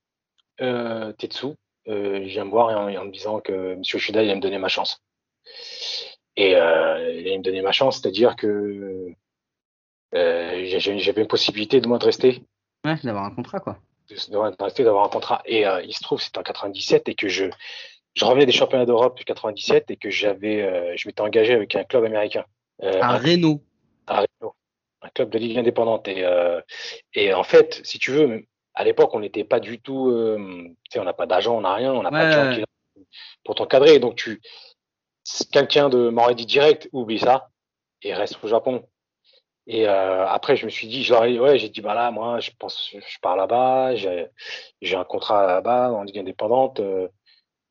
[0.61, 1.47] euh, Tetsu,
[1.87, 3.83] euh, il vient me voir et en, en me disant que M.
[3.83, 5.01] Shida, il allait me donner ma chance.
[6.35, 9.13] Et euh, il allait me donner ma chance, c'est-à-dire que
[10.15, 12.43] euh, j'avais une possibilité de moi de rester,
[12.85, 13.77] Ouais, d'avoir un contrat, quoi.
[14.09, 15.41] de, de rester, d'avoir un contrat.
[15.45, 17.45] Et il se trouve, c'était en 97 et que je,
[18.13, 21.83] je revenais des championnats d'Europe en 97 et que j'avais, je m'étais engagé avec un
[21.85, 22.43] club américain.
[22.81, 23.61] À Renault.
[24.07, 24.53] à Rio,
[25.03, 26.07] un club de ligue indépendante.
[26.07, 26.61] Et, euh,
[27.13, 30.91] et en fait, si tu veux, à l'époque, on n'était pas du tout, euh, tu
[30.93, 32.63] sais, on n'a pas d'agent, on n'a rien, on n'a pas de gens qui
[33.43, 33.99] pour t'encadrer.
[33.99, 34.41] Donc tu,
[35.51, 37.49] quelqu'un de m'aurait dit direct, oublie ça
[38.01, 38.87] et reste au Japon.
[39.67, 42.11] Et euh, après, je me suis dit, je leur ai- ouais, j'ai dit, bah là,
[42.11, 44.27] moi, je pense, je pars là-bas, j'ai,
[44.81, 46.79] j'ai un contrat là-bas en ligue indépendante.
[46.81, 47.07] euh,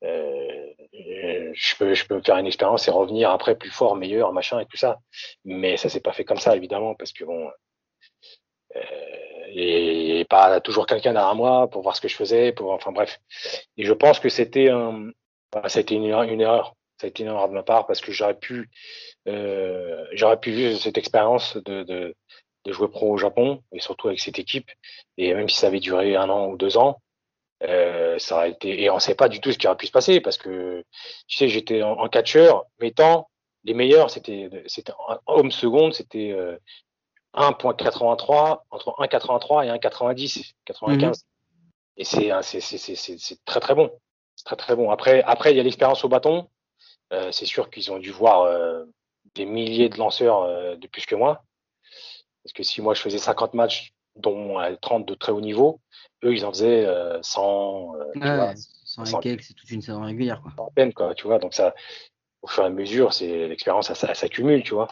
[0.03, 4.65] je peux, je peux faire une expérience et revenir après plus fort, meilleur, machin et
[4.65, 4.99] tout ça.
[5.45, 7.49] Mais ça s'est pas fait comme ça, évidemment, parce que bon,
[8.75, 8.81] euh,
[9.49, 12.91] et, et pas toujours quelqu'un derrière moi pour voir ce que je faisais, pour, enfin
[12.91, 13.19] bref.
[13.77, 15.11] Et je pense que c'était un,
[15.67, 16.75] ça a été une, une erreur.
[16.99, 18.69] Ça a été une erreur de ma part parce que j'aurais pu,
[19.27, 22.15] euh, j'aurais pu vivre cette expérience de, de,
[22.65, 24.69] de jouer pro au Japon et surtout avec cette équipe.
[25.17, 27.01] Et même si ça avait duré un an ou deux ans,
[27.63, 29.91] euh, ça aurait été et on sait pas du tout ce qui aurait pu se
[29.91, 30.83] passer parce que
[31.27, 33.29] tu sais j'étais en, en catcheur mettant
[33.63, 34.93] les meilleurs, c'était, c'était
[35.25, 36.57] homme seconde, c'était euh,
[37.33, 41.25] 1.83 entre 1.83 et 1.90, 95.
[41.95, 43.91] Et c'est, c'est, c'est, c'est, c'est très très bon.
[44.45, 44.89] Très très bon.
[44.89, 46.49] Après, après il y a l'expérience au bâton.
[47.11, 48.83] Euh, c'est sûr qu'ils ont dû voir euh,
[49.35, 51.43] des milliers de lanceurs de plus que moi.
[52.43, 55.79] Parce que si moi je faisais 50 matchs, dont 30 de très haut niveau,
[56.23, 56.87] eux ils en faisaient
[57.21, 57.93] 100.
[58.15, 58.53] Ouais, vois,
[58.85, 60.41] 100 et quelques, c'est toute une saison régulière.
[60.41, 60.53] Quoi.
[60.57, 61.39] En peine, quoi, tu vois.
[61.39, 61.73] Donc ça,
[62.41, 64.89] au fur et à mesure, c'est l'expérience, ça, ça, s'accumule, tu vois.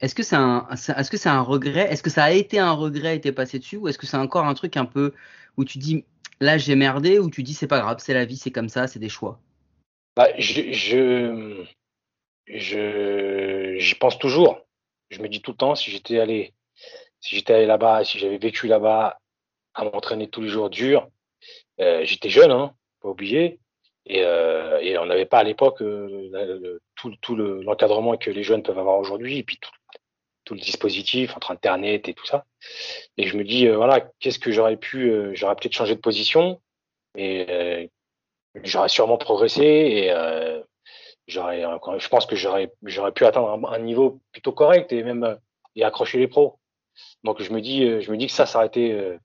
[0.00, 1.92] Est-ce que c'est un, est-ce que c'est un regret?
[1.92, 4.16] Est-ce que ça a été un regret et t'es passé dessus, ou est-ce que c'est
[4.16, 5.12] encore un truc un peu
[5.56, 6.04] où tu dis
[6.40, 8.88] là j'ai merdé, ou tu dis c'est pas grave, c'est la vie, c'est comme ça,
[8.88, 9.38] c'est des choix?
[10.16, 11.64] Bah, je, je,
[12.48, 14.66] je, j'y pense toujours.
[15.10, 16.52] Je me dis tout le temps si j'étais allé,
[17.22, 19.18] si j'étais allé là-bas, si j'avais vécu là-bas,
[19.74, 21.08] à m'entraîner tous les jours dur.
[21.80, 23.60] Euh, j'étais jeune, hein, pas oublier.
[24.04, 28.64] Et, euh, et on n'avait pas à l'époque euh, tout, tout l'encadrement que les jeunes
[28.64, 29.70] peuvent avoir aujourd'hui, et puis tout,
[30.44, 32.44] tout, le dispositif entre Internet et tout ça.
[33.16, 36.00] Et je me dis, euh, voilà, qu'est-ce que j'aurais pu, euh, j'aurais peut-être changé de
[36.00, 36.60] position,
[37.16, 37.86] et euh,
[38.64, 40.12] j'aurais sûrement progressé, et
[41.28, 41.62] j'aurais,
[41.98, 45.38] je pense que j'aurais, j'aurais pu atteindre un, un, niveau plutôt correct et même
[45.76, 46.58] et accrocher les pros.
[47.24, 49.18] Donc je me dis, je me dis que ça, ça aurait été,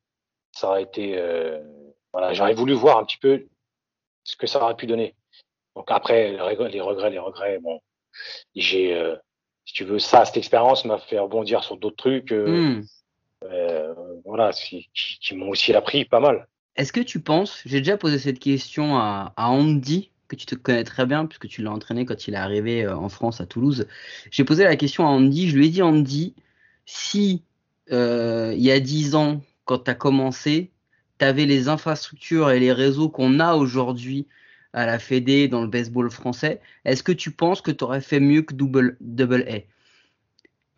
[0.52, 1.20] ça aurait été,
[2.14, 3.46] voilà, j'aurais voulu voir un petit peu
[4.24, 5.16] ce que ça aurait pu donner.
[5.76, 7.80] Donc après, les regrets, les regrets, bon,
[8.56, 9.16] j'ai, euh,
[9.66, 12.82] si tu veux, ça, cette expérience m'a fait rebondir sur d'autres trucs, euh,
[13.44, 13.94] euh,
[14.26, 16.48] voilà, qui, qui, m'ont aussi appris pas mal.
[16.76, 20.56] Est-ce que tu penses, j'ai déjà posé cette question à, à Andy, que tu te
[20.56, 23.46] connais très bien, puisque tu l'as entraîné quand il est arrivé euh, en France à
[23.46, 23.88] Toulouse.
[24.32, 26.34] J'ai posé la question à Andy, je lui ai dit, Andy,
[26.86, 27.44] si
[27.92, 30.72] euh, il y a dix ans, quand tu as commencé,
[31.20, 34.28] tu avais les infrastructures et les réseaux qu'on a aujourd'hui
[34.74, 38.20] à la Fédé dans le baseball français, est-ce que tu penses que tu aurais fait
[38.20, 38.98] mieux que Double,
[39.48, 39.60] A?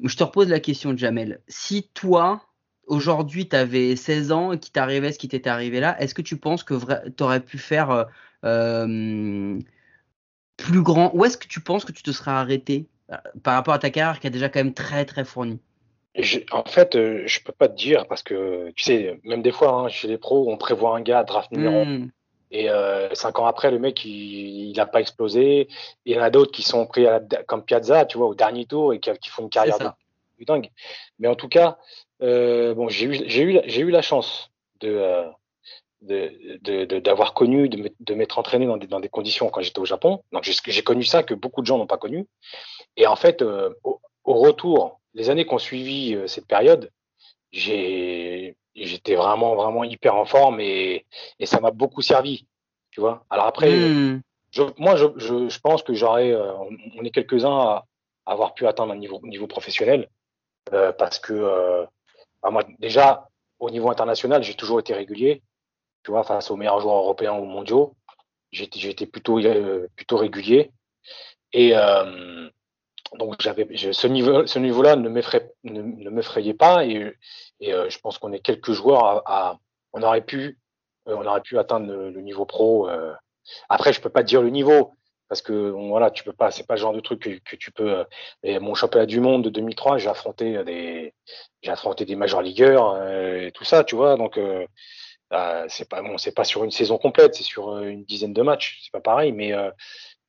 [0.01, 1.41] Je te repose la question, Jamel.
[1.47, 2.45] Si toi,
[2.87, 6.21] aujourd'hui, tu avais 16 ans et qu'il t'arrivait ce qui t'était arrivé là, est-ce que
[6.21, 6.75] tu penses que
[7.09, 8.05] tu aurais pu faire euh,
[8.45, 9.59] euh,
[10.55, 11.11] plus grand?
[11.13, 12.87] Où est-ce que tu penses que tu te serais arrêté
[13.43, 15.25] par rapport à ta carrière qui a déjà quand même très très
[16.51, 19.73] en fait, euh, je peux pas te dire parce que tu sais, même des fois
[19.73, 22.11] hein, chez les pros, on prévoit un gars draft numéro mmh.
[22.51, 25.67] et euh, cinq ans après, le mec il, il a pas explosé.
[26.05, 28.35] Il y en a d'autres qui sont pris à la, comme Piazza, tu vois, au
[28.35, 30.69] dernier tour et qui, qui font une carrière de, dingue.
[31.19, 31.77] Mais en tout cas,
[32.21, 34.51] euh, bon, j'ai eu j'ai eu j'ai eu la chance
[34.81, 35.25] de euh,
[36.01, 39.85] d'avoir de, de, connu, de m'être entraîné dans des, dans des conditions quand j'étais au
[39.85, 40.23] Japon.
[40.31, 42.25] Donc j'ai connu ça que beaucoup de gens n'ont pas connu.
[42.95, 46.91] Et en fait, au, au, retour les années qui ont suivi euh, cette période,
[47.51, 48.55] j'étais
[49.15, 51.05] vraiment vraiment hyper en forme et,
[51.39, 52.45] et ça m'a beaucoup servi
[52.91, 53.25] tu vois.
[53.29, 54.21] Alors après mmh.
[54.51, 56.53] je, moi je, je, je, pense que j'aurais euh,
[56.95, 57.85] on est quelques-uns à,
[58.27, 60.09] avoir pu atteindre un niveau niveau professionnel
[60.73, 61.87] euh, parce que
[62.43, 65.41] bah moi déjà au niveau international j'ai toujours été régulier
[66.03, 67.95] tu vois face aux meilleurs joueurs européens ou mondiaux.
[68.51, 69.39] J'ai été plutôt
[69.95, 70.71] plutôt régulier.
[71.53, 71.73] Et
[73.17, 77.13] donc j'avais ce niveau ce niveau là ne m'effrayait ne, ne pas et,
[77.59, 79.59] et euh, je pense qu'on est quelques joueurs à, à,
[79.93, 80.59] on aurait pu
[81.07, 83.13] euh, on aurait pu atteindre le, niveau pro euh.
[83.67, 84.93] après je peux pas te dire le niveau
[85.27, 87.71] parce que bon, voilà tu peux pas c'est pas le genre de truc que, tu
[87.71, 88.05] peux
[88.43, 91.13] et mon championnat du monde de 2003 j'ai affronté des
[91.61, 94.39] j'ai affronté des major ligueurs et tout ça tu vois donc
[95.31, 98.41] bah, c'est pas bon c'est pas sur une saison complète c'est sur une dizaine de
[98.41, 99.53] matchs c'est pas pareil mais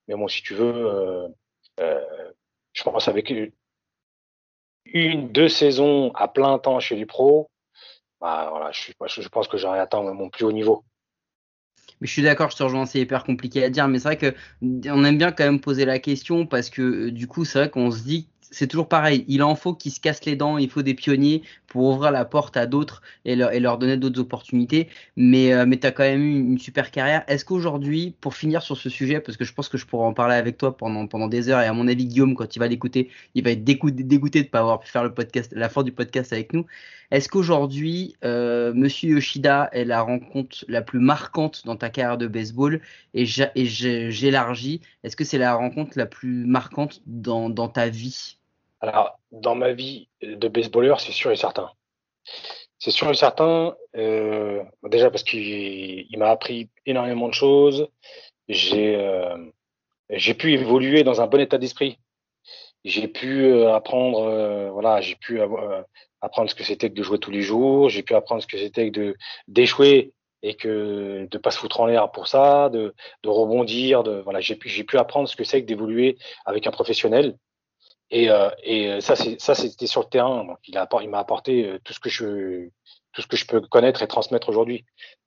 [0.08, 1.28] mais bon si tu veux
[1.80, 2.00] euh,
[2.72, 3.52] je pense avec une,
[5.32, 7.50] deux saisons à plein temps chez les pros,
[8.20, 10.84] bah, voilà, je, pense que j'aurais atteint mon plus haut niveau.
[12.00, 14.16] Mais je suis d'accord, je te rejoins, c'est hyper compliqué à dire, mais c'est vrai
[14.16, 17.70] que on aime bien quand même poser la question parce que du coup, c'est vrai
[17.70, 19.24] qu'on se dit c'est toujours pareil.
[19.28, 20.58] Il en faut qui se cassent les dents.
[20.58, 24.88] Il faut des pionniers pour ouvrir la porte à d'autres et leur, donner d'autres opportunités.
[25.16, 27.24] Mais, euh, mais tu as quand même eu une, super carrière.
[27.28, 30.14] Est-ce qu'aujourd'hui, pour finir sur ce sujet, parce que je pense que je pourrais en
[30.14, 33.10] parler avec toi pendant, des heures, et à mon avis, Guillaume, quand il va l'écouter,
[33.34, 35.92] il va être dégoûté, de ne pas avoir pu faire le podcast, la fin du
[35.92, 36.66] podcast avec nous.
[37.10, 42.26] Est-ce qu'aujourd'hui, euh, Monsieur Yoshida est la rencontre la plus marquante dans ta carrière de
[42.28, 42.80] baseball
[43.14, 44.80] Et j'élargis.
[45.02, 48.39] Est-ce que c'est la rencontre la plus marquante dans ta vie?
[48.80, 51.70] Alors, dans ma vie de baseballeur, c'est sûr et certain.
[52.78, 57.88] C'est sûr et certain, euh, déjà parce qu'il m'a appris énormément de choses.
[58.48, 59.36] J'ai euh,
[60.08, 61.98] j'ai pu évoluer dans un bon état d'esprit.
[62.84, 65.40] J'ai pu euh, apprendre, voilà, j'ai pu
[66.22, 67.90] apprendre ce que c'était que de jouer tous les jours.
[67.90, 69.14] J'ai pu apprendre ce que c'était que
[69.46, 74.02] d'échouer et que de pas se foutre en l'air pour ça, de, de rebondir.
[74.04, 76.16] De voilà, j'ai pu j'ai pu apprendre ce que c'est que d'évoluer
[76.46, 77.36] avec un professionnel
[78.10, 78.28] Et,
[78.64, 80.44] et ça, c'est ça, c'était sur le terrain.
[80.44, 82.68] Donc, il a, il m'a apporté tout ce que je,
[83.12, 84.84] tout ce que je peux connaître et transmettre aujourd'hui.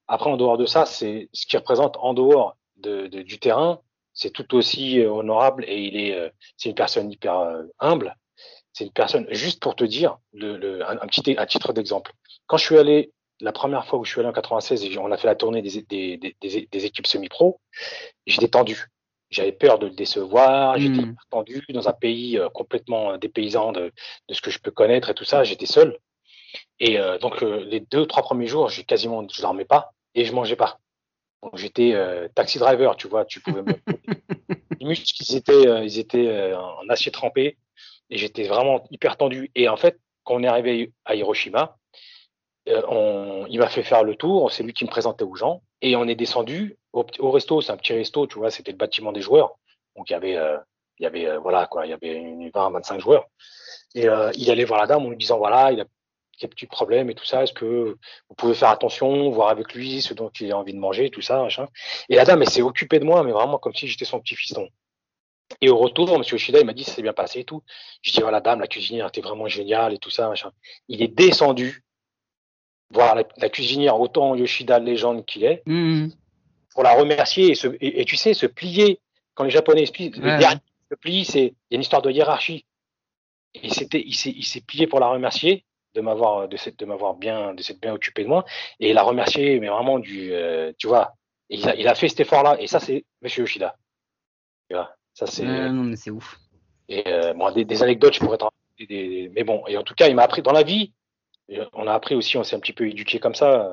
[0.07, 3.79] Après, en dehors de ça, c'est ce qui représente en dehors de, de, du terrain,
[4.13, 8.15] c'est tout aussi honorable et il est, c'est une personne hyper humble.
[8.73, 12.11] C'est une personne, juste pour te dire, le, le un, petit, à titre d'exemple.
[12.47, 15.11] Quand je suis allé la première fois où je suis allé en 96 et on
[15.11, 17.59] a fait la tournée des, des, des, des équipes semi-pro,
[18.25, 18.87] j'étais tendu.
[19.33, 21.15] J'avais peur de le décevoir, j'étais mmh.
[21.29, 23.91] tendu dans un pays euh, complètement dépaysant de,
[24.29, 25.43] de, ce que je peux connaître et tout ça.
[25.43, 25.97] J'étais seul.
[26.79, 30.25] Et euh, donc euh, les deux, trois premiers jours, j'ai quasiment, je dormais pas et
[30.25, 30.79] je mangeais pas.
[31.41, 33.73] Donc j'étais euh, taxi driver, tu vois, tu pouvais me...
[34.79, 37.57] les muscles, ils étaient, ils étaient en acier trempé
[38.09, 39.51] et j'étais vraiment hyper tendu.
[39.55, 41.77] Et en fait, quand on est arrivé à Hiroshima,
[42.69, 45.61] euh, on, il m'a fait faire le tour, c'est lui qui me présentait aux gens,
[45.81, 49.11] et on est descendu au, resto, c'est un petit resto, tu vois, c'était le bâtiment
[49.11, 49.57] des joueurs,
[49.95, 50.57] donc il y avait, euh,
[50.99, 53.25] il y avait, euh, voilà quoi, il y avait une 20, 25 joueurs,
[53.95, 55.85] et il allait voir la dame en lui disant voilà, il a
[56.41, 57.97] des petits problèmes et tout ça, est-ce que
[58.29, 61.21] vous pouvez faire attention, voir avec lui ce dont il a envie de manger, tout
[61.21, 61.67] ça, machin.
[62.09, 64.35] Et la dame, elle s'est occupée de moi, mais vraiment comme si j'étais son petit
[64.35, 64.67] fiston.
[65.61, 66.21] Et au retour, M.
[66.21, 67.63] Oshida, il m'a dit, ça s'est bien passé et tout.
[68.01, 70.51] Je dis, voilà, dame, la cuisinière était vraiment géniale et tout ça, machin.
[70.87, 71.83] Il est descendu
[72.89, 76.09] voir la, cuisinière, autant Yoshida légende qu'il est, mmh.
[76.73, 78.99] Pour la remercier et, se, et, tu sais, se plier.
[79.35, 80.61] Quand les Japonais se plient, le dernier
[80.91, 82.65] se plie, c'est, il y a une histoire de hiérarchie.
[83.55, 87.13] Et c'était, il s'est, il s'est plié pour la remercier de m'avoir, de, de m'avoir
[87.13, 88.45] bien, de s'être bien occupé de moi
[88.79, 91.13] et la remercier, mais vraiment du, euh, tu vois,
[91.49, 92.57] il a, il a fait cet effort-là.
[92.59, 93.75] Et ça, c'est Monsieur Yoshida.
[94.69, 95.45] Tu vois, ça c'est.
[95.45, 96.39] non, mais c'est ouf.
[96.89, 98.49] Et euh, bon, des, des, anecdotes, je pourrais t'en
[98.79, 100.91] mais bon, et en tout cas, il m'a appris dans la vie,
[101.73, 103.69] on a appris aussi, on s'est un petit peu éduqué comme ça,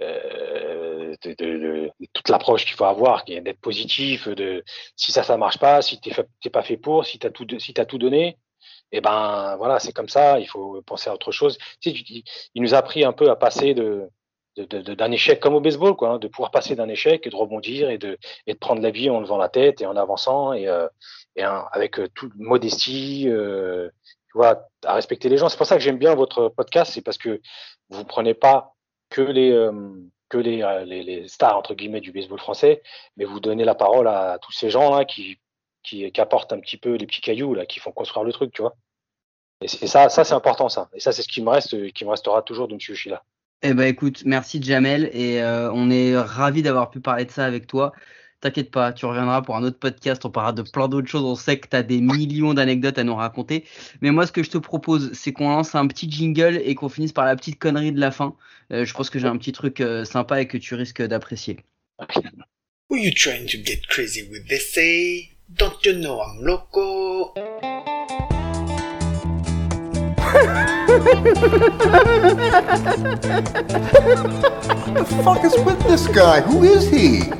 [0.00, 4.64] euh, de, de, de, toute l'approche qu'il faut avoir, d'être positif, de
[4.96, 7.84] si ça ça marche pas, si t'es pas fait pour, si t'as tout si as
[7.84, 8.38] tout donné,
[8.92, 11.58] et eh ben voilà, c'est comme ça, il faut penser à autre chose.
[11.80, 12.24] Tu sais,
[12.54, 14.10] il nous a appris un peu à passer de
[14.56, 17.88] d'un échec comme au baseball, quoi, hein, de pouvoir passer d'un échec et de rebondir
[17.88, 20.68] et de, et de prendre la vie en levant la tête et en avançant et,
[20.68, 20.88] euh,
[21.36, 25.48] et avec euh, toute modestie, euh, tu vois, à respecter les gens.
[25.48, 27.40] C'est pour ça que j'aime bien votre podcast, c'est parce que
[27.90, 28.74] vous prenez pas
[29.10, 29.72] que les euh,
[30.28, 32.82] que les, euh, les, stars entre guillemets du baseball français,
[33.16, 35.38] mais vous donnez la parole à tous ces gens là qui,
[35.82, 38.52] qui, qui apportent un petit peu les petits cailloux là, qui font construire le truc,
[38.52, 38.76] tu vois.
[39.60, 40.88] Et c'est ça, ça c'est important ça.
[40.94, 43.22] Et ça c'est ce qui me reste, qui me restera toujours de Monsieur Yoshida.
[43.62, 47.44] Eh ben écoute, merci Jamel et euh, on est ravi d'avoir pu parler de ça
[47.44, 47.92] avec toi.
[48.40, 51.34] T'inquiète pas, tu reviendras pour un autre podcast, on parlera de plein d'autres choses, on
[51.34, 53.64] sait que tu as des millions d'anecdotes à nous raconter.
[54.00, 56.88] Mais moi, ce que je te propose, c'est qu'on lance un petit jingle et qu'on
[56.88, 58.34] finisse par la petite connerie de la fin.
[58.72, 61.58] Euh, je pense que j'ai un petit truc euh, sympa et que tu risques d'apprécier.
[62.88, 64.48] Who you trying to get crazy with?
[64.48, 64.74] This?
[65.52, 67.34] Don't you know I'm loco?
[74.94, 76.40] the fuck is with this guy?
[76.40, 77.30] Who is he?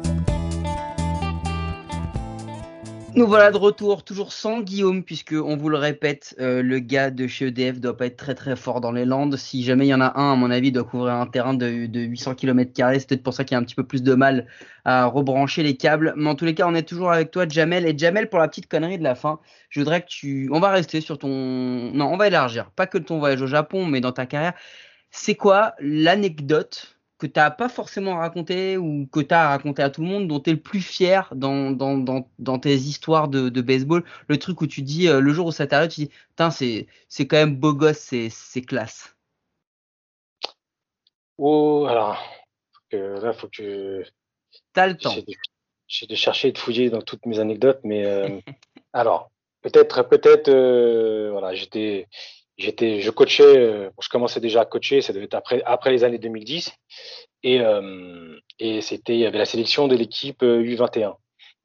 [3.17, 7.11] Nous voilà de retour, toujours sans Guillaume, puisque on vous le répète, euh, le gars
[7.11, 9.37] de chez EDF doit pas être très très fort dans les Landes.
[9.37, 11.87] Si jamais il y en a un, à mon avis, doit couvrir un terrain de,
[11.87, 12.71] de 800 km.
[12.77, 14.47] C'est peut-être pour ça qu'il y a un petit peu plus de mal
[14.85, 16.15] à rebrancher les câbles.
[16.17, 17.85] Mais en tous les cas, on est toujours avec toi, Jamel.
[17.85, 19.41] Et Jamel, pour la petite connerie de la fin,
[19.71, 20.49] je voudrais que tu.
[20.53, 21.29] On va rester sur ton.
[21.29, 22.71] Non, on va élargir.
[22.71, 24.55] Pas que ton voyage au Japon, mais dans ta carrière.
[25.11, 29.91] C'est quoi l'anecdote que tu n'as pas forcément raconté ou que tu as raconté à
[29.91, 33.29] tout le monde, dont tu es le plus fier dans, dans, dans, dans tes histoires
[33.29, 36.01] de, de, baseball Le truc où tu dis, euh, le jour où ça t'arrive, tu
[36.07, 36.11] dis,
[36.51, 39.15] c'est, c'est quand même beau gosse, c'est, c'est classe.
[41.39, 42.19] Oh, alors,
[42.93, 44.03] là, faut que.
[44.73, 45.15] T'as le temps.
[45.87, 48.41] J'ai de, chercher et de fouiller dans toutes mes anecdotes, mais euh,
[48.93, 49.31] alors,
[49.63, 52.09] peut-être, peut-être, euh, voilà, j'étais
[52.61, 56.05] j'étais, je coachais, euh, je commençais déjà à coacher, ça devait être après, après les
[56.05, 56.73] années 2010,
[57.43, 61.09] et, euh, et c'était, il y avait la sélection de l'équipe U21.
[61.09, 61.13] Euh,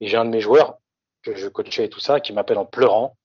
[0.02, 0.78] et j'ai un de mes joueurs
[1.22, 3.16] que je coachais et tout ça, qui m'appelle en pleurant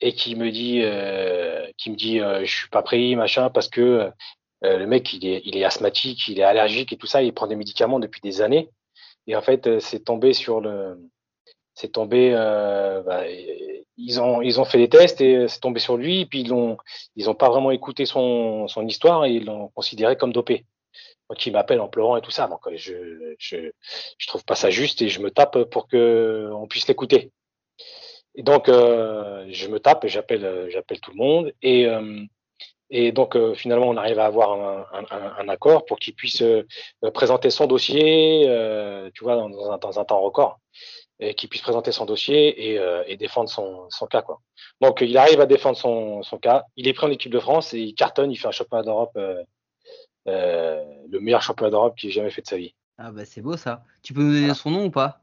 [0.00, 4.10] et qui me dit, euh, qui me dit, je suis pas pris, machin, parce que
[4.62, 7.46] le mec, il est, il est asthmatique, il est allergique et tout ça, il prend
[7.46, 8.70] des médicaments depuis des années.
[9.26, 10.98] Et en fait, c'est tombé sur le,
[11.78, 13.22] c'est tombé, euh, bah,
[13.96, 16.22] ils ont ils ont fait des tests et c'est tombé sur lui.
[16.22, 16.76] Et puis ils ont
[17.14, 20.66] ils ont pas vraiment écouté son son histoire et ils l'ont considéré comme dopé.
[21.30, 22.48] Donc il m'appelle en pleurant et tout ça.
[22.48, 23.70] Donc je je
[24.18, 27.30] je trouve pas ça juste et je me tape pour que on puisse l'écouter.
[28.34, 32.24] Et donc euh, je me tape et j'appelle j'appelle tout le monde et euh,
[32.90, 34.50] et donc finalement on arrive à avoir
[34.92, 36.42] un, accord pour qu'il puisse
[37.14, 38.44] présenter son dossier,
[39.14, 40.58] tu vois, dans un temps record.
[41.20, 44.22] Et qu'il puisse présenter son dossier et, euh, et défendre son, son cas.
[44.22, 44.40] Quoi.
[44.80, 46.64] Donc il arrive à défendre son, son cas.
[46.76, 48.30] Il est pris en équipe de France et il cartonne.
[48.30, 49.42] Il fait un championnat d'Europe, euh,
[50.28, 52.74] euh, le meilleur championnat d'Europe qu'il ait jamais fait de sa vie.
[52.98, 53.84] Ah bah c'est beau ça.
[54.02, 55.20] Tu peux nous donner son nom ou pas?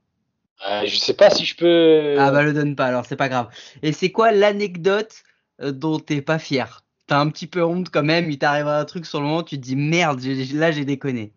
[0.86, 2.16] Je sais pas si je peux.
[2.18, 3.50] Ah bah le donne pas alors, c'est pas grave.
[3.82, 5.24] Et c'est quoi l'anecdote
[5.60, 6.82] dont t'es pas fier?
[7.08, 9.58] T'as un petit peu honte quand même, il t'arrive un truc sur le moment, tu
[9.58, 10.20] te dis merde,
[10.54, 11.34] là j'ai déconné.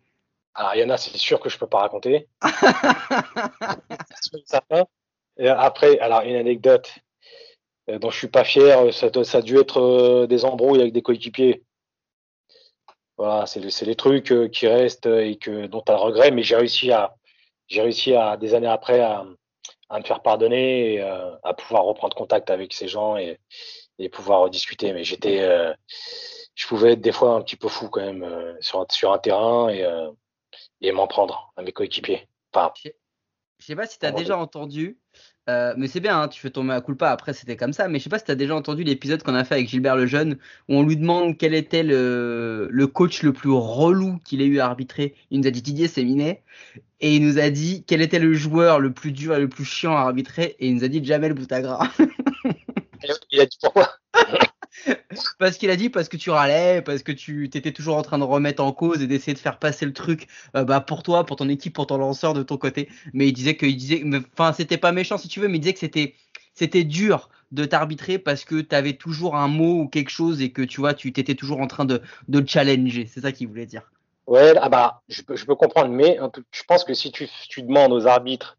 [0.59, 2.27] Alors il y en a, c'est sûr que je peux pas raconter.
[5.37, 6.93] Et après, alors une anecdote
[7.89, 10.81] euh, dont je suis pas fier, euh, ça, ça a dû être euh, des embrouilles
[10.81, 11.63] avec des coéquipiers.
[13.17, 16.31] Voilà, c'est le- c'est les trucs qui restent et que dont tu as le regret,
[16.31, 17.15] mais j'ai réussi à
[17.67, 19.25] j'ai réussi à des années après à,
[19.89, 23.39] à me faire pardonner et euh, à pouvoir reprendre contact avec ces gens et,
[23.99, 24.93] et pouvoir discuter.
[24.93, 25.73] Mais j'étais euh,
[26.55, 29.11] je pouvais être des fois un petit peu fou quand même euh, sur, un- sur
[29.13, 29.83] un terrain et,
[30.81, 32.27] et m'en prendre à mes coéquipiers.
[32.53, 34.97] Enfin, Je sais pas si t'as Comment déjà entendu,
[35.49, 37.99] euh, mais c'est bien, hein, tu fais tomber à culpa, après c'était comme ça, mais
[37.99, 40.75] je sais pas si t'as déjà entendu l'épisode qu'on a fait avec Gilbert Lejeune, où
[40.75, 44.65] on lui demande quel était le, le coach le plus relou qu'il ait eu à
[44.65, 45.15] arbitrer.
[45.31, 46.43] Il nous a dit Didier Séminet,
[47.01, 49.65] et il nous a dit quel était le joueur le plus dur et le plus
[49.65, 51.89] chiant à arbitrer, et il nous a dit Jamel Boutagra.
[53.31, 53.89] il a dit pourquoi?
[55.39, 58.17] parce qu'il a dit parce que tu râlais, parce que tu t'étais toujours en train
[58.17, 61.25] de remettre en cause et d'essayer de faire passer le truc euh, bah, pour toi,
[61.25, 62.89] pour ton équipe, pour ton lanceur de ton côté.
[63.13, 65.61] Mais il disait que, il disait, enfin c'était pas méchant si tu veux, mais il
[65.61, 66.15] disait que c'était
[66.53, 70.51] c'était dur de t'arbitrer parce que tu avais toujours un mot ou quelque chose et
[70.51, 72.01] que tu vois, tu t'étais toujours en train de,
[72.45, 73.05] challenger.
[73.05, 73.89] C'est ça qu'il voulait dire.
[74.27, 76.19] Ouais, ah bah, je peux, comprendre, mais
[76.51, 78.57] je pense que si tu, tu demandes aux arbitres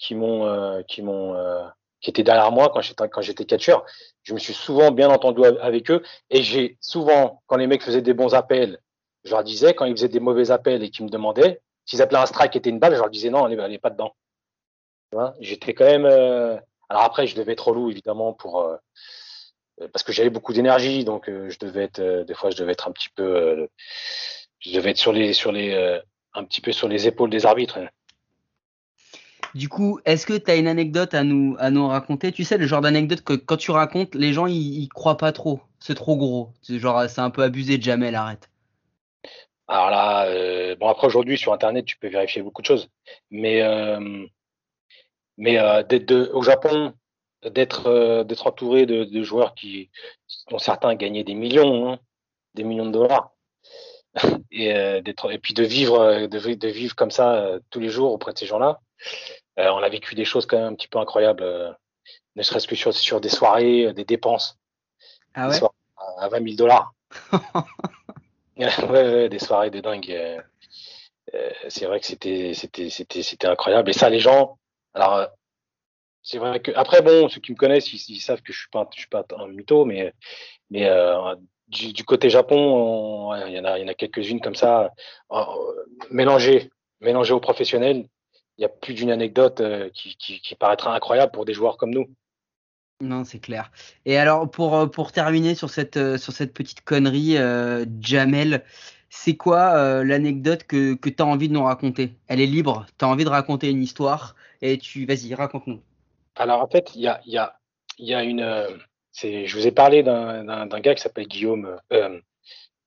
[0.00, 1.62] qui m'ont, euh, euh,
[2.00, 3.84] qui étaient derrière moi quand j'étais, quand j'étais catcheur,
[4.22, 7.82] je me suis souvent bien entendu av- avec eux et j'ai souvent, quand les mecs
[7.82, 8.78] faisaient des bons appels,
[9.24, 12.18] je leur disais, quand ils faisaient des mauvais appels et qu'ils me demandaient, s'ils appelaient
[12.18, 14.14] un strike était une balle, je leur disais non, elle est, elle est pas dedans.
[15.40, 16.56] J'étais quand même, euh,
[16.88, 18.76] alors après, je devais être relou, évidemment, pour, euh,
[19.92, 22.86] parce que j'avais beaucoup d'énergie, donc euh, je devais être, des fois, je devais être
[22.88, 23.68] un petit peu,
[24.60, 26.00] je devais être sur les, sur les,
[26.34, 27.78] un petit peu sur les épaules des arbitres.
[27.78, 27.88] hein.
[29.54, 32.30] Du coup, est-ce que tu as une anecdote à nous, à nous raconter?
[32.30, 35.60] Tu sais, le genre d'anecdote que quand tu racontes, les gens ils, croient pas trop.
[35.80, 36.50] C'est trop gros.
[36.62, 38.48] C'est genre, c'est un peu abusé de Jamel, arrête.
[39.66, 42.88] Alors là, euh, bon après aujourd'hui sur Internet, tu peux vérifier beaucoup de choses,
[43.30, 44.26] mais euh,
[45.40, 46.92] euh, au Japon,
[47.44, 49.90] d'être entouré de, joueurs qui
[50.50, 51.98] dont certains gagnaient des millions, hein,
[52.54, 53.30] des millions de dollars,
[54.50, 54.72] et
[55.02, 58.32] d'être et puis de vivre de, vi- de vivre comme ça tous les jours auprès
[58.32, 58.80] de ces gens-là.
[59.58, 61.72] Euh, on a vécu des choses quand même un petit peu incroyables, euh,
[62.36, 64.58] ne serait-ce que sur sur des soirées, euh, des dépenses
[65.34, 65.58] Ah des ouais?
[65.58, 65.74] soirées
[66.18, 66.92] à 20 000 dollars.
[68.56, 70.10] ouais, ouais, des soirées de dingue.
[70.10, 73.90] euh, c'est vrai que c'était, c'était, c'était, c'était incroyable.
[73.90, 74.58] Et ça, les gens.
[74.94, 75.26] Alors, euh,
[76.22, 78.68] c'est vrai que après, bon, ceux qui me connaissent, ils, ils savent que je suis
[78.70, 80.12] pas, je suis pas un mytho, mais,
[80.70, 81.34] mais euh,
[81.68, 84.92] du, du côté Japon, il y en a, il y en a quelques-unes comme ça,
[86.10, 86.70] mélangées,
[87.00, 88.06] mélangées aux professionnels.
[88.60, 91.78] Il y a plus d'une anecdote euh, qui, qui, qui paraîtra incroyable pour des joueurs
[91.78, 92.10] comme nous.
[93.00, 93.72] Non, c'est clair.
[94.04, 98.62] Et alors, pour, euh, pour terminer sur cette, euh, sur cette petite connerie, euh, Jamel,
[99.08, 102.18] c'est quoi euh, l'anecdote que, que tu as envie de nous raconter?
[102.28, 105.80] Elle est libre, tu as envie de raconter une histoire, et tu, vas-y, raconte-nous.
[106.36, 107.58] Alors en fait, il y a, y a,
[107.98, 108.40] y a une.
[108.42, 108.76] euh,
[109.10, 111.78] c'est, je vous ai parlé d'un, gars qui s'appelle Guillaume,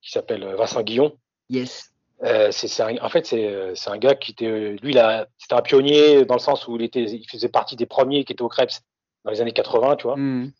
[0.01, 1.17] qui s'appelle Vincent Guillon.
[1.49, 1.92] Yes.
[2.23, 5.55] Euh, c'est, en fait, c'est, euh, c'est un gars qui était, euh, lui, là, c'était
[5.55, 8.43] un pionnier dans le sens où il était, il faisait partie des premiers qui étaient
[8.43, 8.79] au Krebs
[9.25, 10.15] dans les années 80, tu vois.
[10.15, 10.51] Hmm.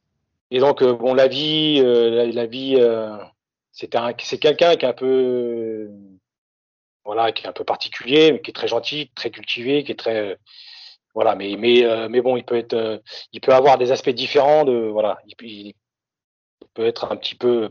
[0.51, 2.77] Et donc, bon, la vie, la, la vie,
[3.71, 3.87] c'est
[4.39, 5.89] quelqu'un qui est un peu,
[7.05, 9.99] voilà, qui est un peu particulier, mais qui est très gentil, très cultivé, qui est
[9.99, 10.37] très,
[11.13, 12.97] voilà, mais mais euh, mais bon, il peut être, euh,
[13.31, 15.73] il peut avoir des aspects différents de, voilà, il, peut- il
[16.73, 17.69] peut être un petit peu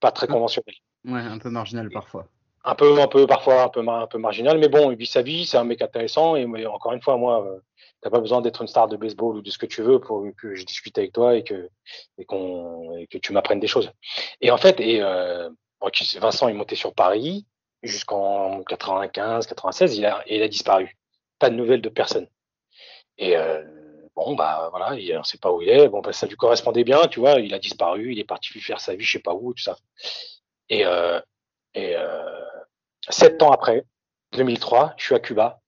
[0.00, 0.74] pas très conventionnel,
[1.04, 2.26] Ouais, un peu marginal parfois.
[2.64, 5.22] Un peu, un peu parfois un peu un peu marginal, mais bon, il vit sa
[5.22, 7.44] vie, c'est un mec intéressant et encore une fois, moi.
[7.46, 7.60] euh,
[8.02, 10.24] T'as pas besoin d'être une star de baseball ou de ce que tu veux pour
[10.36, 11.68] que je discute avec toi et que
[12.16, 13.92] et qu'on et que tu m'apprennes des choses.
[14.40, 15.50] Et en fait, et euh,
[16.18, 17.46] Vincent est monté sur Paris
[17.82, 20.96] jusqu'en 95, 96, il a il a disparu.
[21.38, 22.26] Pas de nouvelles de personne.
[23.18, 23.62] Et euh,
[24.16, 25.88] bon bah voilà, il, sait pas où il est.
[25.88, 27.40] Bon bah ça lui correspondait bien, tu vois.
[27.40, 29.76] Il a disparu, il est parti faire sa vie, je sais pas où, tout ça.
[30.70, 31.20] Et euh,
[31.74, 32.46] et euh,
[33.08, 33.84] sept ans après,
[34.32, 35.60] 2003, je suis à Cuba.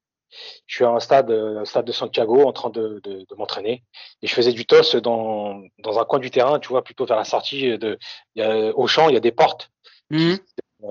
[0.66, 3.34] Je suis à un stade, euh, un stade de Santiago en train de, de, de
[3.36, 3.84] m'entraîner
[4.22, 7.18] et je faisais du toss dans, dans un coin du terrain, tu vois, plutôt vers
[7.18, 7.98] la sortie de,
[8.34, 9.70] il y a, au champ, il y a des portes,
[10.12, 10.34] Hmm.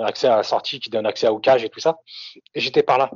[0.04, 2.00] accès à la sortie qui donne accès au cage et tout ça.
[2.56, 3.12] Et j'étais par là.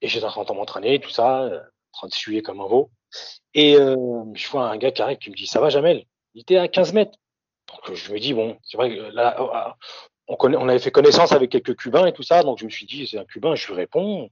[0.00, 1.44] Et j'étais en train de m'entraîner, tout ça.
[1.44, 2.90] en train de suer comme un veau.
[3.52, 6.06] Et euh, je vois un gars qui arrive qui me dit Ça va, Jamel?
[6.34, 7.18] Il était à 15 mètres.
[7.68, 9.76] Donc je me dis Bon, c'est vrai que là, oh, ah,
[10.28, 12.42] on, avait fait connaissance avec quelques Cubains et tout ça.
[12.42, 14.30] Donc je me suis dit C'est un Cubain, je lui réponds.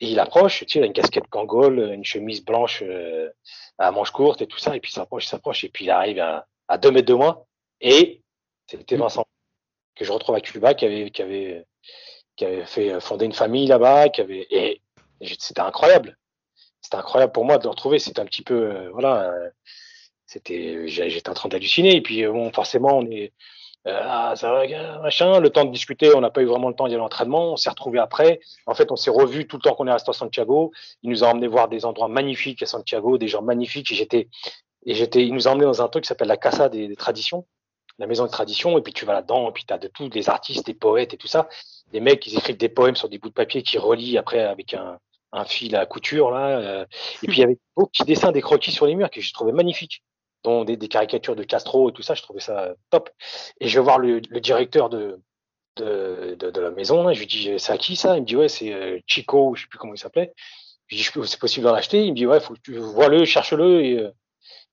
[0.00, 3.30] Et il approche, tu sais, il a une casquette Kangol, une chemise blanche euh,
[3.78, 4.76] à manches courtes et tout ça.
[4.76, 5.64] Et puis il s'approche, il s'approche.
[5.64, 7.46] Et puis il arrive à, à deux mètres de moi.
[7.80, 8.22] Et
[8.66, 9.26] c'était Vincent
[9.94, 11.66] que je retrouve à Cuba, qui avait, qui avait,
[12.36, 14.82] qui avait fait fonder une famille là-bas, qui avait, et,
[15.20, 16.18] c'était incroyable.
[16.82, 17.98] C'était incroyable pour moi de le retrouver.
[17.98, 19.50] C'était un petit peu, euh, voilà, euh,
[20.26, 21.96] c'était, j'étais en train d'halluciner.
[21.96, 23.32] Et puis, euh, bon, forcément, on est,
[23.86, 26.88] ah, ça va, machin, le temps de discuter, on n'a pas eu vraiment le temps
[26.88, 27.52] d'y aller à l'entraînement.
[27.52, 28.40] On s'est retrouvé après.
[28.66, 30.72] En fait, on s'est revu tout le temps qu'on est resté à Santiago.
[31.02, 33.92] Il nous a emmené voir des endroits magnifiques à Santiago, des gens magnifiques.
[33.92, 34.28] Et j'étais,
[34.84, 36.96] et j'étais, il nous a emmené dans un truc qui s'appelle la Casa des, des
[36.96, 37.46] Traditions
[37.98, 40.10] la maison de tradition, et puis tu vas là-dedans, et puis tu as de tous
[40.10, 41.48] les artistes, des poètes et tout ça.
[41.92, 44.74] Des mecs, ils écrivent des poèmes sur des bouts de papier qui relient après avec
[44.74, 44.98] un,
[45.46, 46.58] fil à couture, là.
[46.58, 46.86] Euh.
[47.22, 49.34] et puis il y avait beaucoup petits dessins, des croquis sur les murs que je
[49.34, 50.02] trouvais magnifiques,
[50.44, 53.10] dont des, des, caricatures de Castro et tout ça, je trouvais ça top.
[53.60, 55.20] Et je vais voir le, le directeur de,
[55.76, 58.16] de, de, de, la maison, là, je lui dis, c'est à qui ça?
[58.16, 60.32] Il me dit, ouais, c'est euh, Chico, je sais plus comment il s'appelait.
[60.88, 63.24] Je lui dis, c'est possible d'en acheter Il me dit, ouais, faut que tu vois-le,
[63.24, 64.10] cherche-le, et, euh,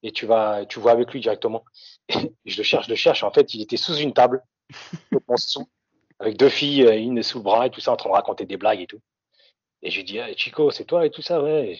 [0.03, 1.64] et tu vas, tu vois avec lui directement.
[2.45, 3.24] je le cherche, je le cherche.
[3.24, 4.43] En fait, il était sous une table,
[6.20, 8.45] avec deux filles, euh, une sous le bras et tout ça, en train de raconter
[8.45, 9.01] des blagues et tout.
[9.82, 11.78] Et je lui dis, hey, Chico, c'est toi et tout ça, ouais.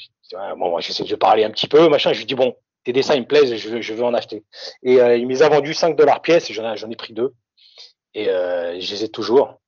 [0.58, 2.12] bon, moi, j'essaie de parler un petit peu, machin.
[2.12, 2.54] Je lui dis, bon,
[2.84, 4.44] tes dessins, ils me plaisent, je veux, je veux en acheter.
[4.84, 7.34] Et euh, il m'y a vendu 5 dollars pièce, et j'en ai, pris deux.
[8.14, 9.60] Et euh, je les ai toujours.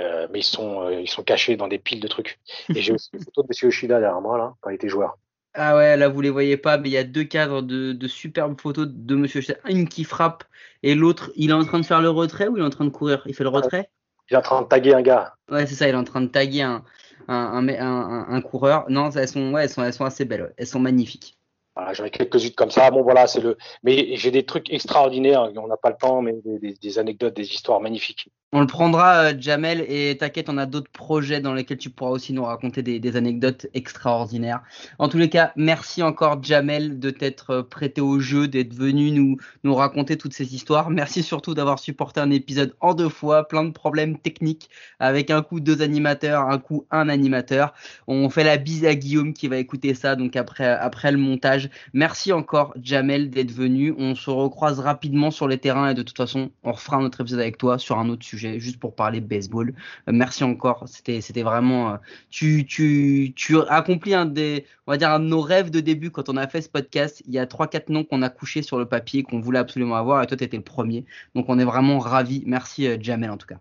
[0.00, 2.40] Euh, mais ils sont, euh, ils sont cachés dans des piles de trucs.
[2.74, 5.18] Et j'ai aussi une photo de Monsieur Yoshida derrière moi, là, quand il était joueur.
[5.56, 8.08] Ah ouais, là vous les voyez pas, mais il y a deux cadres de, de
[8.08, 9.58] superbes photos de Monsieur Yoshida.
[9.68, 10.42] Une qui frappe
[10.82, 12.84] et l'autre, il est en train de faire le retrait ou il est en train
[12.84, 13.22] de courir?
[13.26, 13.88] Il fait le retrait?
[14.30, 15.34] Il est en train de taguer un gars.
[15.50, 16.82] Ouais, c'est ça, il est en train de taguer un,
[17.28, 18.84] un, un, coureur.
[18.88, 21.38] Non, elles sont, ouais, elles sont, elles sont assez belles, elles sont magnifiques.
[21.76, 22.90] Voilà, j'en ai quelques-unes comme ça.
[22.90, 23.58] Bon, voilà, c'est le.
[23.82, 25.50] Mais j'ai des trucs extraordinaires.
[25.56, 28.28] On n'a pas le temps, mais des, anecdotes, des histoires magnifiques.
[28.56, 32.12] On le prendra, euh, Jamel, et t'inquiète, on a d'autres projets dans lesquels tu pourras
[32.12, 34.62] aussi nous raconter des, des, anecdotes extraordinaires.
[35.00, 39.10] En tous les cas, merci encore, Jamel, de t'être euh, prêté au jeu, d'être venu
[39.10, 40.88] nous, nous raconter toutes ces histoires.
[40.88, 44.70] Merci surtout d'avoir supporté un épisode en deux fois, plein de problèmes techniques,
[45.00, 47.74] avec un coup deux animateurs, un coup un animateur.
[48.06, 51.63] On fait la bise à Guillaume qui va écouter ça, donc après, après le montage.
[51.92, 53.94] Merci encore, Jamel, d'être venu.
[53.98, 57.20] On se recroise rapidement sur les terrains et de toute façon, on refera un autre
[57.20, 59.74] épisode avec toi sur un autre sujet juste pour parler baseball.
[60.08, 61.96] Euh, merci encore, c'était vraiment euh,
[62.30, 66.36] tu tu tu accomplis un des on va dire nos rêves de début quand on
[66.36, 67.22] a fait ce podcast.
[67.26, 69.96] Il y a trois quatre noms qu'on a couché sur le papier qu'on voulait absolument
[69.96, 71.04] avoir et toi tu étais le premier.
[71.34, 72.42] Donc on est vraiment ravi.
[72.46, 73.58] Merci euh, Jamel en tout cas.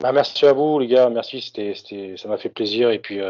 [0.00, 1.74] Bah, merci à vous les gars, merci, c'était
[2.16, 3.20] ça m'a fait plaisir et puis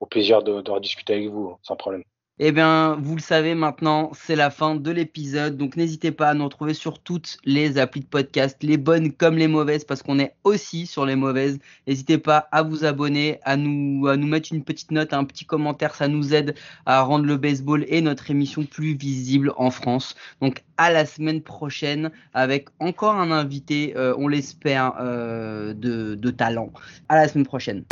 [0.00, 2.02] au plaisir de, de rediscuter avec vous sans problème.
[2.40, 5.56] Eh bien, vous le savez maintenant, c'est la fin de l'épisode.
[5.56, 9.36] Donc, n'hésitez pas à nous retrouver sur toutes les applis de podcast, les bonnes comme
[9.36, 11.60] les mauvaises, parce qu'on est aussi sur les mauvaises.
[11.86, 15.44] N'hésitez pas à vous abonner, à nous, à nous mettre une petite note, un petit
[15.44, 15.94] commentaire.
[15.94, 16.56] Ça nous aide
[16.86, 20.16] à rendre le baseball et notre émission plus visible en France.
[20.40, 26.72] Donc, à la semaine prochaine avec encore un invité, euh, on l'espère, euh, de, talent.
[27.08, 27.84] À la semaine prochaine.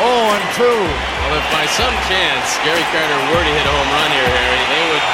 [0.00, 0.66] 0 and 2.
[0.66, 4.62] Well, if by some chance Gary Carter were to hit a home run here, Harry,
[4.66, 5.06] they would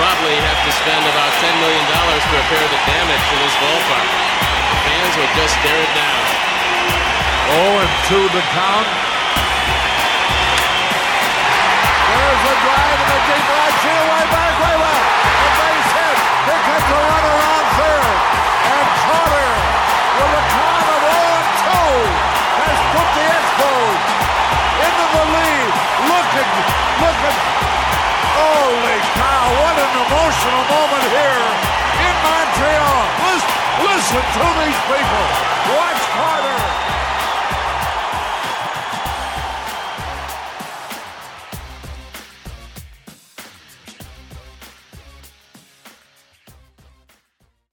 [0.00, 4.08] probably have to spend about $10 million to repair the damage to this ballpark.
[4.08, 6.24] The fans would just stare it down.
[7.52, 8.88] 0 and 2 the count.
[12.10, 15.04] There's a drive in the deep right field, way back, way well.
[15.04, 16.16] A base hit.
[16.48, 18.08] Here comes a runner on third.
[18.72, 19.52] And Carter
[20.16, 22.29] with a count of 0 and 2 has
[22.94, 24.00] put the Expos
[24.82, 25.72] into the lead.
[26.10, 26.48] Look at,
[27.02, 27.36] look at,
[28.34, 31.46] holy cow, what an emotional moment here
[32.02, 33.02] in Montreal.
[33.30, 33.54] Listen,
[33.86, 35.24] listen to these people.
[35.76, 36.60] Watch Carter.